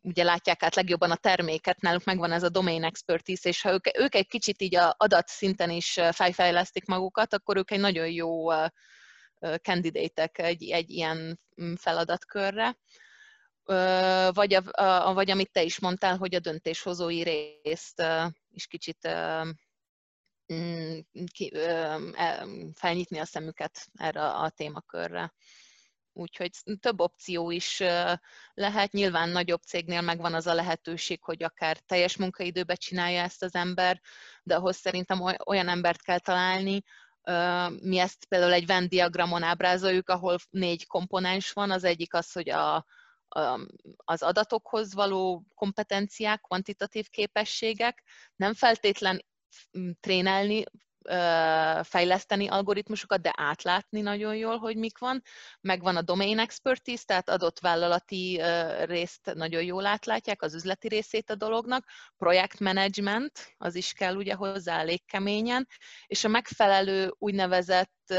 [0.00, 3.98] ugye látják át legjobban a terméket, náluk megvan ez a domain expertise, és ha ők,
[3.98, 8.50] ők egy kicsit így a adat szinten is fejfejlesztik magukat, akkor ők egy nagyon jó
[9.62, 12.76] candidatek egy, egy ilyen mm, feladatkörre.
[14.30, 14.62] Vagy, a,
[15.08, 18.02] a, vagy amit te is mondtál, hogy a döntéshozói részt
[18.50, 19.08] is kicsit
[20.52, 20.98] mm,
[22.14, 25.34] e, felnyitni a szemüket erre a témakörre.
[26.16, 27.82] Úgyhogy több opció is
[28.54, 28.92] lehet.
[28.92, 34.00] Nyilván nagyobb cégnél megvan az a lehetőség, hogy akár teljes munkaidőbe csinálja ezt az ember,
[34.42, 36.82] de ahhoz szerintem olyan embert kell találni,
[37.82, 41.70] mi ezt például egy Venn diagramon ábrázoljuk, ahol négy komponens van.
[41.70, 42.86] Az egyik az, hogy a,
[43.96, 48.02] az adatokhoz való kompetenciák, kvantitatív képességek,
[48.36, 49.24] nem feltétlen
[50.00, 50.64] trénelni
[51.82, 55.22] fejleszteni algoritmusokat, de átlátni nagyon jól, hogy mik van.
[55.60, 58.40] Megvan a domain expertise, tehát adott vállalati
[58.84, 61.86] részt nagyon jól átlátják, az üzleti részét a dolognak.
[62.16, 65.68] Projektmanagement, az is kell ugye hozzá elég keményen,
[66.06, 68.14] és a megfelelő úgynevezett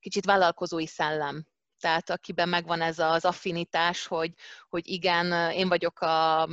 [0.00, 1.44] kicsit vállalkozói szellem,
[1.80, 4.32] tehát akiben megvan ez az affinitás, hogy,
[4.68, 6.48] hogy igen, én vagyok a,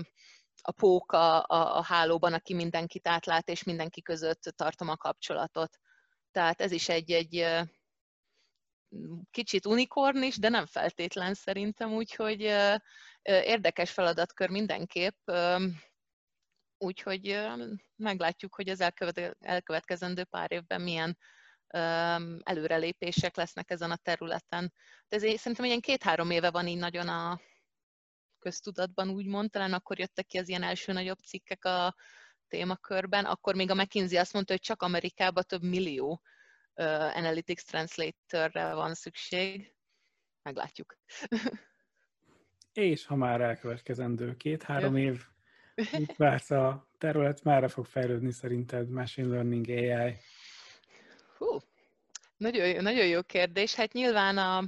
[0.62, 5.78] a pók a, a, a hálóban, aki mindenkit átlát, és mindenki között tartom a kapcsolatot.
[6.32, 7.46] Tehát ez is egy, egy
[9.32, 12.42] kicsit unikorn is, de nem feltétlen szerintem, úgyhogy
[13.22, 15.32] érdekes feladatkör mindenképp.
[16.78, 17.48] Úgyhogy
[17.96, 18.92] meglátjuk, hogy az
[19.40, 21.18] elkövetkezendő pár évben milyen
[22.44, 24.74] előrelépések lesznek ezen a területen.
[25.08, 27.42] De ez szerintem ilyen két-három éve van így nagyon a,
[28.42, 31.96] köztudatban úgymond, talán akkor jöttek ki az ilyen első nagyobb cikkek a
[32.48, 36.22] témakörben, akkor még a McKinsey azt mondta, hogy csak Amerikában több millió
[36.76, 39.74] uh, Analytics Translatorre van szükség.
[40.42, 40.98] Meglátjuk.
[42.74, 45.26] És ha már elkövetkezendő két-három év,
[45.76, 50.18] mit vársz a terület, merre fog fejlődni szerinted machine learning, AI?
[51.38, 51.58] Hú,
[52.38, 53.76] nagyon, nagyon jó kérdés.
[53.76, 54.64] Hát nyilván a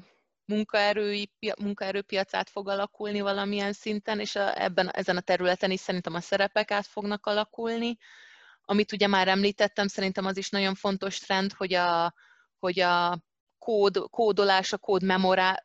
[0.53, 1.31] munkaerői,
[1.61, 6.71] munkaerőpiac fog alakulni valamilyen szinten, és a, ebben, ezen a területen is szerintem a szerepek
[6.71, 7.97] át fognak alakulni.
[8.65, 12.13] Amit ugye már említettem, szerintem az is nagyon fontos trend, hogy a,
[12.59, 13.19] hogy a
[13.57, 15.61] kód, kódolás, a kód memorá,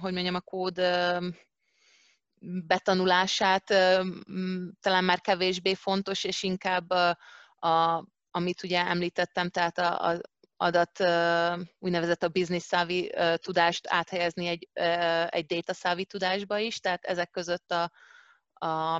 [0.00, 0.80] hogy mondjam, a kód
[2.66, 3.64] betanulását
[4.80, 7.18] talán már kevésbé fontos, és inkább a,
[7.68, 10.20] a amit ugye említettem, tehát a, a,
[10.64, 11.00] adat,
[11.78, 14.68] úgynevezett a business savvy tudást áthelyezni egy,
[15.28, 17.90] egy data savvy tudásba is, tehát ezek között a,
[18.66, 18.94] a,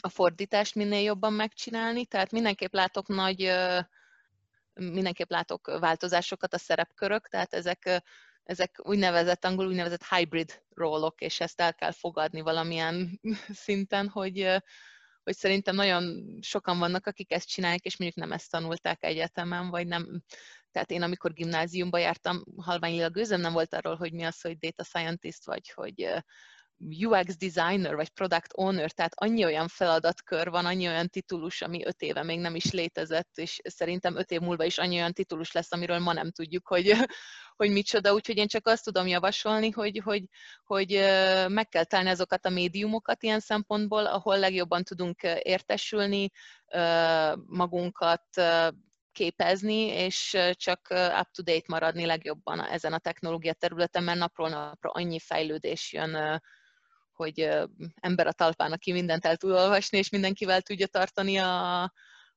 [0.00, 3.52] a fordítást minél jobban megcsinálni, tehát mindenképp látok nagy,
[4.74, 8.02] mindenképp látok változásokat a szerepkörök, tehát ezek,
[8.42, 13.20] ezek úgynevezett, angol úgynevezett hybrid rólok, és ezt el kell fogadni valamilyen
[13.64, 14.62] szinten, hogy,
[15.28, 19.86] hogy szerintem nagyon sokan vannak, akik ezt csinálják, és mondjuk nem ezt tanulták egyetemen, vagy
[19.86, 20.22] nem.
[20.70, 24.84] Tehát én, amikor gimnáziumba jártam, halványilag gőzöm nem volt arról, hogy mi az, hogy data
[24.84, 26.08] scientist, vagy hogy
[26.80, 32.02] UX designer, vagy product owner, tehát annyi olyan feladatkör van, annyi olyan titulus, ami öt
[32.02, 35.72] éve még nem is létezett, és szerintem öt év múlva is annyi olyan titulus lesz,
[35.72, 36.92] amiről ma nem tudjuk, hogy,
[37.56, 40.24] hogy micsoda, úgyhogy én csak azt tudom javasolni, hogy, hogy,
[40.64, 40.90] hogy
[41.48, 46.30] meg kell találni azokat a médiumokat ilyen szempontból, ahol legjobban tudunk értesülni,
[47.46, 48.24] magunkat
[49.12, 50.80] képezni, és csak
[51.20, 56.40] up-to-date maradni legjobban ezen a technológia területen, mert napról napra annyi fejlődés jön
[57.18, 57.48] hogy
[58.00, 61.82] ember a talpán, aki mindent el tud olvasni, és mindenkivel tudja tartani a,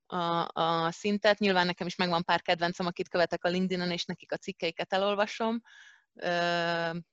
[0.06, 1.40] a, a szintet.
[1.40, 5.62] Nyilván nekem is megvan pár kedvencem, akit követek a LinkedIn-en, és nekik a cikkeiket elolvasom,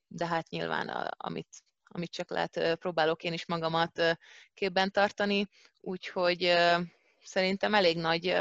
[0.07, 4.17] de hát nyilván amit, amit csak lehet, próbálok én is magamat
[4.53, 5.47] képben tartani,
[5.81, 6.53] úgyhogy
[7.23, 8.35] szerintem elég nagy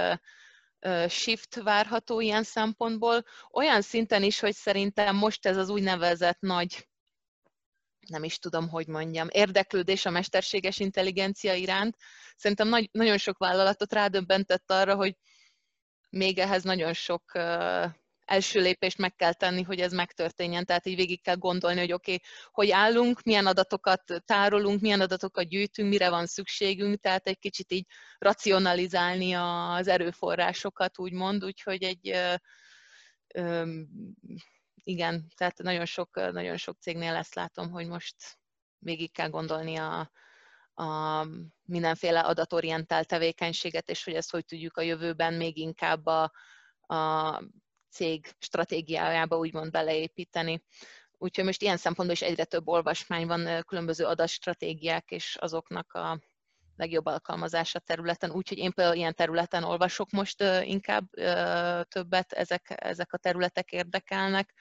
[1.09, 3.24] shift várható ilyen szempontból.
[3.53, 6.89] Olyan szinten is, hogy szerintem most ez az úgynevezett nagy
[8.09, 11.97] nem is tudom, hogy mondjam, érdeklődés a mesterséges intelligencia iránt.
[12.37, 15.17] Szerintem nagy, nagyon sok vállalatot rádöbbentett arra, hogy
[16.11, 17.33] még ehhez nagyon sok
[18.25, 20.65] első lépést meg kell tenni, hogy ez megtörténjen.
[20.65, 25.49] Tehát így végig kell gondolni, hogy oké, okay, hogy állunk, milyen adatokat tárolunk, milyen adatokat
[25.49, 27.87] gyűjtünk, mire van szükségünk, tehát egy kicsit így
[28.19, 32.11] racionalizálni az erőforrásokat, úgymond, úgyhogy egy
[33.35, 33.69] uh,
[34.89, 38.16] igen, tehát nagyon sok, nagyon sok cégnél ezt látom, hogy most
[38.78, 40.11] végig kell gondolni a,
[40.74, 41.26] a
[41.64, 46.32] mindenféle adatorientált tevékenységet, és hogy ezt hogy tudjuk a jövőben még inkább a,
[46.95, 47.43] a
[47.91, 50.62] cég stratégiájába úgymond beleépíteni.
[51.18, 56.20] Úgyhogy most ilyen szempontból is egyre több olvasmány van, különböző adatstratégiák és azoknak a
[56.76, 61.09] legjobb alkalmazása területen, úgyhogy én például ilyen területen olvasok most inkább
[61.89, 64.55] többet, ezek, ezek a területek érdekelnek.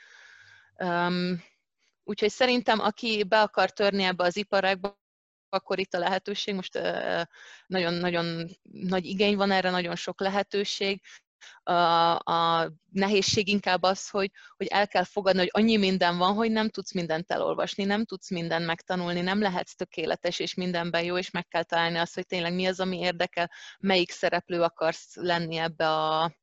[2.03, 4.99] Úgyhogy szerintem, aki be akar törni ebbe az iparágba,
[5.49, 6.79] akkor itt a lehetőség, most
[7.67, 11.01] nagyon-nagyon nagy igény van erre, nagyon sok lehetőség,
[11.63, 16.51] a, a nehézség inkább az, hogy, hogy el kell fogadni, hogy annyi minden van, hogy
[16.51, 21.29] nem tudsz mindent elolvasni, nem tudsz mindent megtanulni, nem lehetsz tökéletes és mindenben jó, és
[21.29, 25.89] meg kell találni azt, hogy tényleg mi az, ami érdekel, melyik szereplő akarsz lenni ebbe
[25.89, 26.35] a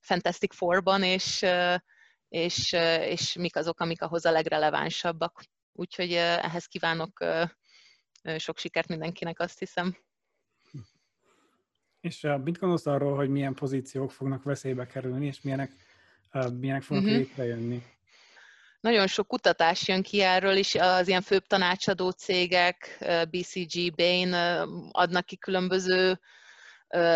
[0.00, 1.44] Fantastic Four-ban, és,
[2.28, 5.44] és, és mik azok, amik ahhoz a legrelevánsabbak.
[5.72, 7.24] Úgyhogy ehhez kívánok
[8.36, 9.96] sok sikert mindenkinek, azt hiszem.
[12.00, 15.70] És mit gondolsz arról, hogy milyen pozíciók fognak veszélybe kerülni, és milyenek,
[16.58, 17.18] milyenek fognak uh-huh.
[17.18, 17.82] létrejönni?
[18.80, 24.32] Nagyon sok kutatás jön ki erről is, az ilyen főbb tanácsadó cégek, BCG, Bain
[24.90, 26.20] adnak ki különböző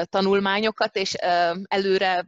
[0.04, 1.14] tanulmányokat, és
[1.64, 2.26] előre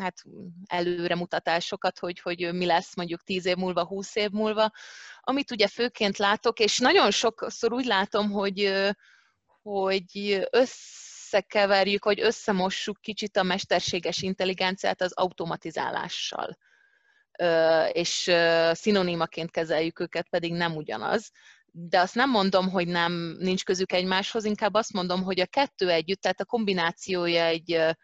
[0.00, 0.22] hát
[0.66, 4.70] előre mutatásokat, hogy, hogy mi lesz mondjuk 10 év múlva, 20 év múlva.
[5.20, 8.72] Amit ugye főként látok, és nagyon sokszor úgy látom, hogy,
[9.62, 16.58] hogy össze összekeverjük, vagy összemossuk kicsit a mesterséges intelligenciát az automatizálással.
[17.92, 18.32] És
[18.72, 21.30] szinonimaként kezeljük őket, pedig nem ugyanaz.
[21.66, 25.90] De azt nem mondom, hogy nem nincs közük egymáshoz, inkább azt mondom, hogy a kettő
[25.90, 27.96] együtt, tehát a kombinációja egy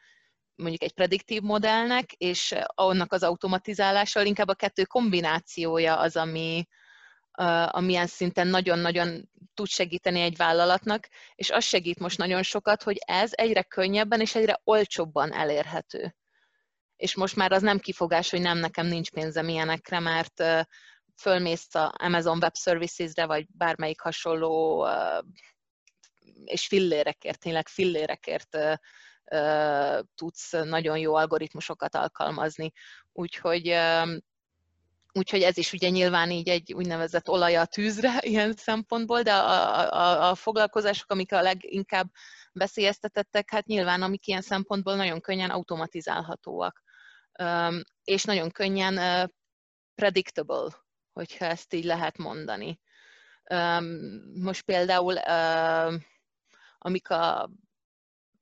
[0.61, 6.67] mondjuk egy prediktív modellnek, és annak az automatizálással inkább a kettő kombinációja az, ami,
[7.67, 13.31] amilyen szinten nagyon-nagyon tud segíteni egy vállalatnak, és az segít most nagyon sokat, hogy ez
[13.35, 16.15] egyre könnyebben és egyre olcsóbban elérhető.
[16.97, 20.43] És most már az nem kifogás, hogy nem, nekem nincs pénzem ilyenekre, mert
[21.17, 24.87] fölmész a Amazon Web Services-re, vagy bármelyik hasonló,
[26.45, 28.57] és fillérekért, tényleg fillérekért
[30.15, 32.73] tudsz nagyon jó algoritmusokat alkalmazni.
[33.13, 33.77] Úgyhogy
[35.13, 39.93] Úgyhogy ez is ugye nyilván így egy úgynevezett olaja a tűzre ilyen szempontból, de a,
[39.93, 42.11] a, a foglalkozások, amik a leginkább
[42.53, 46.83] veszélyeztetettek, hát nyilván amik ilyen szempontból nagyon könnyen automatizálhatóak,
[48.05, 49.31] és nagyon könnyen
[49.95, 50.69] predictable,
[51.13, 52.81] hogyha ezt így lehet mondani.
[54.35, 55.17] Most például,
[56.79, 57.51] amik a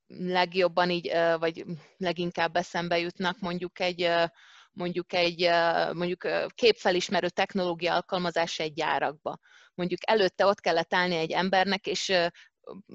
[0.09, 1.65] legjobban így, vagy
[1.97, 4.11] leginkább eszembe jutnak mondjuk egy
[4.73, 5.49] mondjuk egy
[5.95, 9.39] mondjuk képfelismerő technológia alkalmazás egy gyárakba.
[9.75, 12.13] Mondjuk előtte ott kellett állni egy embernek, és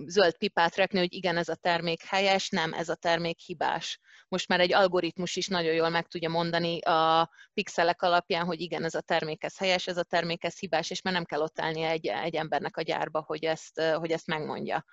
[0.05, 3.99] zöld pipát rekni, hogy igen, ez a termék helyes, nem, ez a termék hibás.
[4.27, 8.83] Most már egy algoritmus is nagyon jól meg tudja mondani a pixelek alapján, hogy igen,
[8.83, 11.59] ez a termék ez helyes, ez a termék ez hibás, és már nem kell ott
[11.59, 14.85] állni egy, egy embernek a gyárba, hogy ezt, hogy ezt megmondja.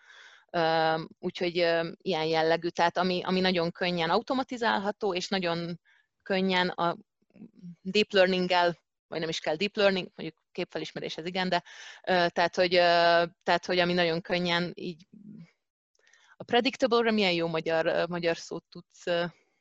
[1.18, 1.54] Úgyhogy
[2.02, 5.80] ilyen jellegű, tehát ami, ami nagyon könnyen automatizálható, és nagyon
[6.22, 6.96] könnyen a
[7.82, 8.78] deep learning-gel,
[9.08, 11.62] vagy nem is kell deep learning, mondjuk képfelismeréshez igen, de
[12.02, 12.70] tehát hogy,
[13.42, 15.06] tehát, hogy ami nagyon könnyen így
[16.36, 19.04] a predictable-re milyen jó magyar, magyar szót tudsz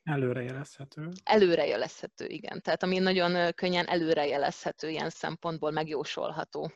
[0.04, 1.08] Előrejelezhető.
[1.24, 2.62] Előrejelezhető, igen.
[2.62, 6.72] Tehát ami nagyon könnyen előrejelezhető ilyen szempontból, megjósolható.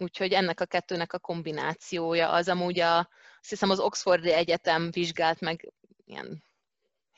[0.00, 2.98] Úgyhogy ennek a kettőnek a kombinációja az amúgy a,
[3.40, 5.72] azt hiszem az Oxfordi Egyetem vizsgált meg
[6.04, 6.42] ilyen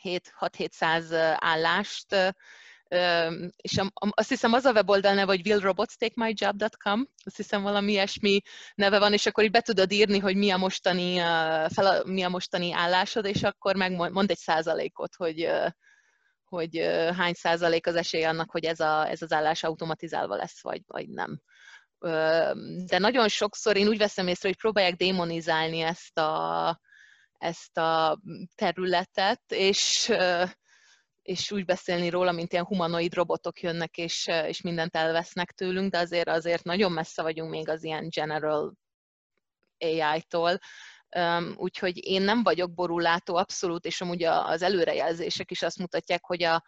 [0.03, 2.35] 6-700 állást,
[3.57, 8.41] és azt hiszem az a weboldal neve, hogy willrobotstakemyjob.com, azt hiszem valami ilyesmi
[8.74, 11.18] neve van, és akkor így be tudod írni, hogy mi a mostani,
[11.68, 15.49] fel, mi a mostani állásod, és akkor megmond egy százalékot, hogy,
[16.45, 16.76] hogy
[17.16, 21.09] hány százalék az esély annak, hogy ez, a, ez az állás automatizálva lesz, vagy, vagy
[21.09, 21.41] nem.
[22.86, 26.80] De nagyon sokszor én úgy veszem észre, hogy próbálják démonizálni ezt a,
[27.38, 28.20] ezt a
[28.55, 30.12] területet, és,
[31.22, 35.98] és úgy beszélni róla, mint ilyen humanoid robotok jönnek, és, és mindent elvesznek tőlünk, de
[35.98, 38.74] azért azért nagyon messze vagyunk még az ilyen general
[39.78, 40.59] AI-tól,
[41.57, 46.62] úgyhogy én nem vagyok borulátó abszolút, és amúgy az előrejelzések is azt mutatják, hogy a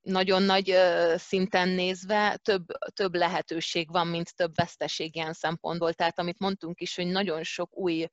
[0.00, 0.74] nagyon nagy
[1.16, 5.92] szinten nézve több, több lehetőség van, mint több veszteség ilyen szempontból.
[5.92, 8.06] Tehát amit mondtunk is, hogy nagyon sok új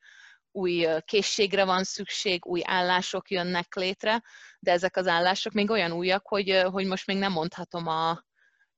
[0.51, 4.23] új készségre van szükség, új állások jönnek létre,
[4.59, 8.25] de ezek az állások még olyan újak, hogy, hogy most még nem mondhatom a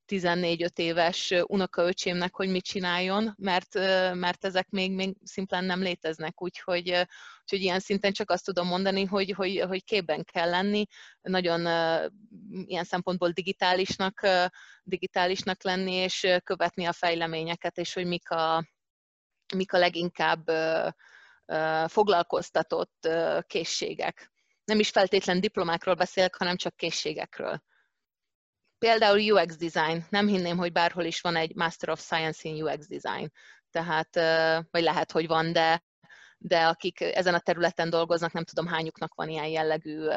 [0.10, 3.74] 14-5 éves unokaöcsémnek, hogy mit csináljon, mert,
[4.14, 6.89] mert ezek még, még szimplán nem léteznek, úgyhogy,
[7.41, 10.86] úgyhogy ilyen szinten csak azt tudom mondani, hogy, hogy, hogy képben kell lenni,
[11.22, 11.62] nagyon
[12.66, 14.28] ilyen szempontból digitálisnak,
[14.84, 18.68] digitálisnak lenni, és követni a fejleményeket, és hogy mik a,
[19.55, 20.49] mik a leginkább
[21.88, 23.10] foglalkoztatott
[23.47, 24.32] készségek.
[24.64, 27.62] Nem is feltétlen diplomákról beszélek, hanem csak készségekről.
[28.80, 30.05] Például UX design.
[30.09, 33.32] Nem hinném, hogy bárhol is van egy Master of Science in UX design.
[33.71, 34.15] Tehát,
[34.71, 35.84] vagy lehet, hogy van, de,
[36.38, 40.07] de akik ezen a területen dolgoznak, nem tudom hányuknak van ilyen jellegű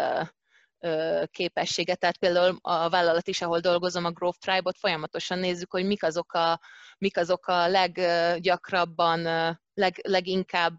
[1.24, 1.94] képessége.
[1.94, 6.32] Tehát például a vállalat is, ahol dolgozom, a Growth Tribe-ot folyamatosan nézzük, hogy mik azok
[6.32, 6.60] a,
[6.98, 9.22] mik azok a leggyakrabban,
[9.74, 10.78] leg, leginkább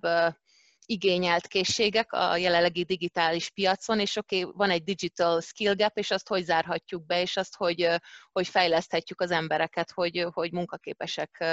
[0.94, 6.12] igényelt készségek a jelenlegi digitális piacon, és oké, okay, van egy digital skill gap, és
[6.12, 7.90] azt hogy zárhatjuk be, és azt hogy,
[8.32, 11.44] hogy fejleszthetjük az embereket, hogy, hogy munkaképesek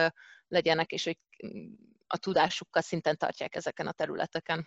[0.48, 1.18] legyenek, és hogy
[2.06, 4.66] a tudásukkal szinten tartják ezeken a területeken.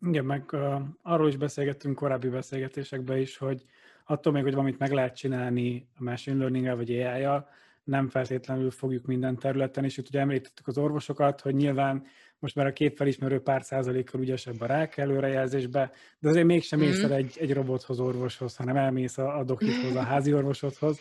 [0.00, 3.64] Igen, meg uh, arról is beszélgettünk korábbi beszélgetésekben is, hogy
[4.04, 7.42] attól még, hogy valamit meg lehet csinálni a machine learning vagy ai
[7.84, 12.06] nem feltétlenül fogjuk minden területen, és itt ugye említettük az orvosokat, hogy nyilván
[12.38, 17.08] most már a képfelismerő pár százalékkal ügyesebb a rák előrejelzésbe, de azért mégsem mész el
[17.08, 17.18] mhm.
[17.18, 21.00] egy, egy robothoz, orvoshoz, hanem elmész a, a dokithoz, a házi orvosodhoz.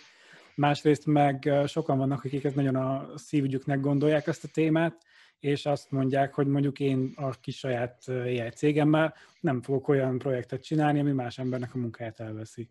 [0.55, 5.05] Másrészt meg sokan vannak, akik ezt nagyon a szívügyüknek gondolják ezt a témát,
[5.39, 10.63] és azt mondják, hogy mondjuk én a kis saját AI cégemmel nem fogok olyan projektet
[10.63, 12.69] csinálni, ami más embernek a munkáját elveszi.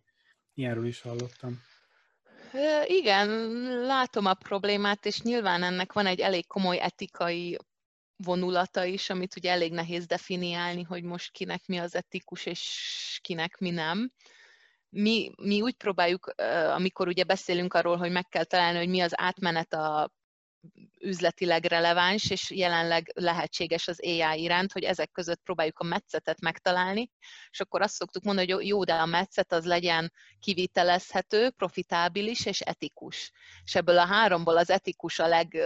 [0.54, 1.60] Ilyenről is hallottam.
[2.86, 3.28] Igen,
[3.80, 7.58] látom a problémát, és nyilván ennek van egy elég komoly etikai
[8.16, 13.58] vonulata is, amit ugye elég nehéz definiálni, hogy most kinek mi az etikus, és kinek
[13.58, 14.12] mi nem.
[14.88, 16.34] Mi, mi úgy próbáljuk,
[16.74, 20.10] amikor ugye beszélünk arról, hogy meg kell találni, hogy mi az átmenet a
[21.00, 27.10] üzletileg releváns, és jelenleg lehetséges az AI iránt, hogy ezek között próbáljuk a metszetet megtalálni,
[27.50, 32.60] és akkor azt szoktuk mondani, hogy jó, de a metszet az legyen kivitelezhető, profitábilis és
[32.60, 33.32] etikus.
[33.64, 35.58] És ebből a háromból az etikus a leg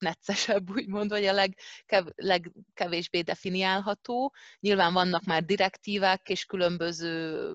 [0.00, 4.34] neccesebb, úgymond, vagy a legkev, legkevésbé definiálható.
[4.60, 7.54] Nyilván vannak már direktívák és különböző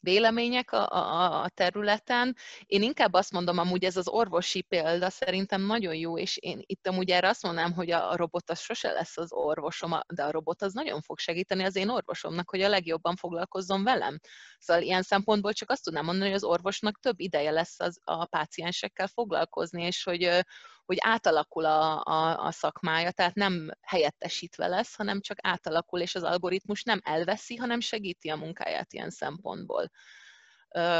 [0.00, 2.36] vélemények a, a, a területen.
[2.66, 6.86] Én inkább azt mondom, amúgy ez az orvosi példa szerintem nagyon jó, és én itt
[6.86, 10.62] amúgy erre azt mondanám, hogy a robot az sose lesz az orvosom, de a robot
[10.62, 14.18] az nagyon fog segíteni az én orvosomnak, hogy a legjobban foglalkozzon velem.
[14.58, 18.26] Szóval ilyen szempontból csak azt tudnám mondani, hogy az orvosnak több ideje lesz az, a
[18.26, 20.44] páciensekkel foglalkozni, és hogy,
[20.88, 26.22] hogy átalakul a, a, a szakmája, tehát nem helyettesítve lesz, hanem csak átalakul, és az
[26.22, 29.90] algoritmus nem elveszi, hanem segíti a munkáját ilyen szempontból.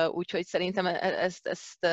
[0.09, 1.87] Úgyhogy szerintem e, e, ezt, ezt,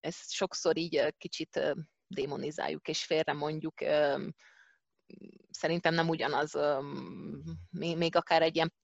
[0.00, 1.74] ezt sokszor így kicsit
[2.06, 3.74] démonizáljuk és félre mondjuk
[5.50, 6.58] szerintem nem ugyanaz,
[7.70, 8.74] még akár egy, ilyen,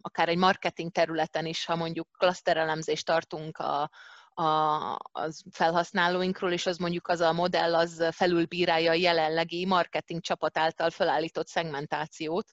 [0.00, 3.90] akár egy marketing területen is, ha mondjuk klaszterelemzést tartunk a,
[4.38, 10.58] a, az felhasználóinkról, és az mondjuk az a modell az felülbírálja a jelenlegi marketing csapat
[10.58, 12.52] által felállított szegmentációt,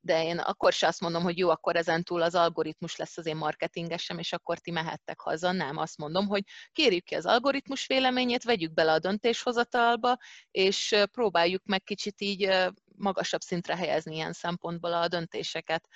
[0.00, 3.36] de én akkor se azt mondom, hogy jó, akkor ezentúl az algoritmus lesz az én
[3.36, 5.52] marketingesem, és akkor ti mehettek haza.
[5.52, 10.16] Nem, azt mondom, hogy kérjük ki az algoritmus véleményét, vegyük bele a döntéshozatalba,
[10.50, 15.88] és próbáljuk meg kicsit így magasabb szintre helyezni ilyen szempontból a döntéseket.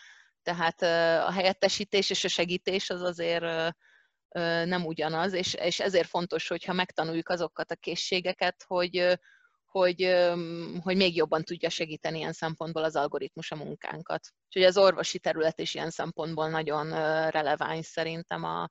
[0.42, 0.82] Tehát
[1.26, 3.74] a helyettesítés és a segítés az azért
[4.64, 9.18] nem ugyanaz, és, és ezért fontos, hogyha megtanuljuk azokat a készségeket, hogy,
[9.66, 10.14] hogy,
[10.82, 14.28] hogy még jobban tudja segíteni ilyen szempontból az algoritmus a munkánkat.
[14.46, 16.88] Úgyhogy az orvosi terület is ilyen szempontból nagyon
[17.30, 18.44] releváns szerintem.
[18.44, 18.70] A,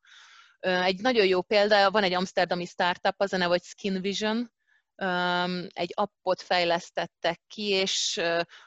[0.59, 4.51] egy nagyon jó példa, van egy amsterdami startup, az a neve, hogy Skin Vision,
[5.68, 8.22] egy appot fejlesztettek ki, és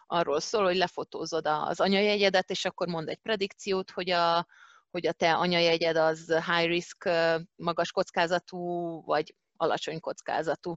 [0.06, 4.46] arról szól, hogy lefotózod az anyajegyedet, és akkor mond egy predikciót, hogy a,
[4.94, 7.08] hogy a te anyajegyed az high risk,
[7.56, 8.58] magas kockázatú,
[9.04, 10.74] vagy alacsony kockázatú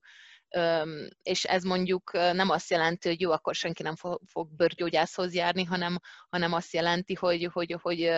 [1.21, 3.95] és ez mondjuk nem azt jelenti, hogy jó, akkor senki nem
[4.25, 5.97] fog bőrgyógyászhoz járni, hanem,
[6.29, 8.09] hanem azt jelenti, hogy, hogy, hogy,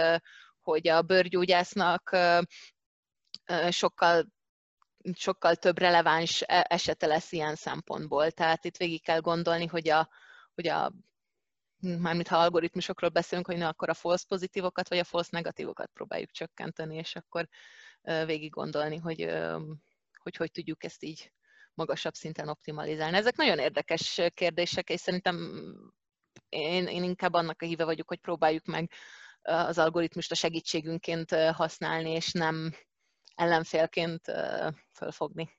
[0.62, 2.18] hogy a bőrgyógyásznak
[3.70, 4.26] sokkal
[5.14, 8.32] sokkal több releváns e, esete lesz ilyen szempontból.
[8.32, 10.10] Tehát itt végig kell gondolni, hogy a,
[10.56, 10.92] hogy a
[11.80, 16.32] mármint ha algoritmusokról beszélünk, hogy ne akkor a false pozitívokat vagy a false negatívokat próbáljuk
[16.32, 17.48] csökkenteni, és akkor
[18.26, 19.30] végig gondolni, hogy
[20.20, 21.32] hogy, hogy tudjuk ezt így
[21.74, 23.18] magasabb szinten optimalizálni.
[23.18, 25.64] Ezek nagyon érdekes kérdések, és szerintem
[26.50, 28.92] én, én inkább annak a híve vagyok, hogy próbáljuk meg
[29.42, 32.74] az algoritmust a segítségünként használni, és nem
[33.36, 34.22] ellenfélként
[34.94, 35.50] fölfogni.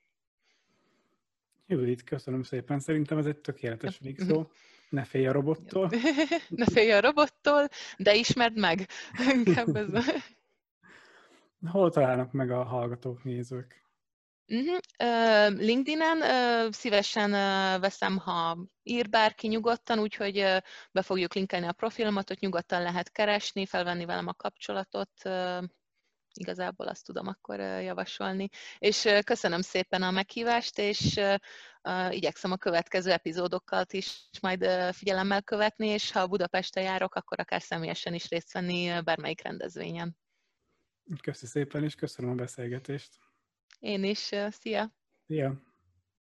[1.67, 2.81] Judit, köszönöm szépen.
[2.81, 4.51] Szerintem ez egy tökéletes végszó.
[4.91, 5.91] Ne félj a robottól.
[6.49, 8.89] ne félj a robottól, de ismerd meg.
[9.55, 10.05] ez...
[11.71, 13.79] Hol találnak meg a hallgatók, nézők?
[14.47, 15.59] Uh-huh.
[15.59, 16.23] LinkedIn-en
[16.73, 17.31] szívesen
[17.81, 20.35] veszem, ha ír bárki nyugodtan, úgyhogy
[20.93, 25.11] be fogjuk linkelni a profilomat, ott nyugodtan lehet keresni, felvenni velem a kapcsolatot.
[26.41, 28.49] Igazából azt tudom akkor javasolni.
[28.79, 31.21] És köszönöm szépen a meghívást, és
[32.11, 38.15] igyekszem a következő epizódokkal is majd figyelemmel követni, és ha Budapesten járok, akkor akár személyesen
[38.15, 40.17] is részt venni bármelyik rendezvényen.
[41.23, 43.19] Köszönöm szépen, és köszönöm a beszélgetést.
[43.79, 44.31] Én is.
[44.51, 44.93] Szia!
[45.27, 45.70] Szia!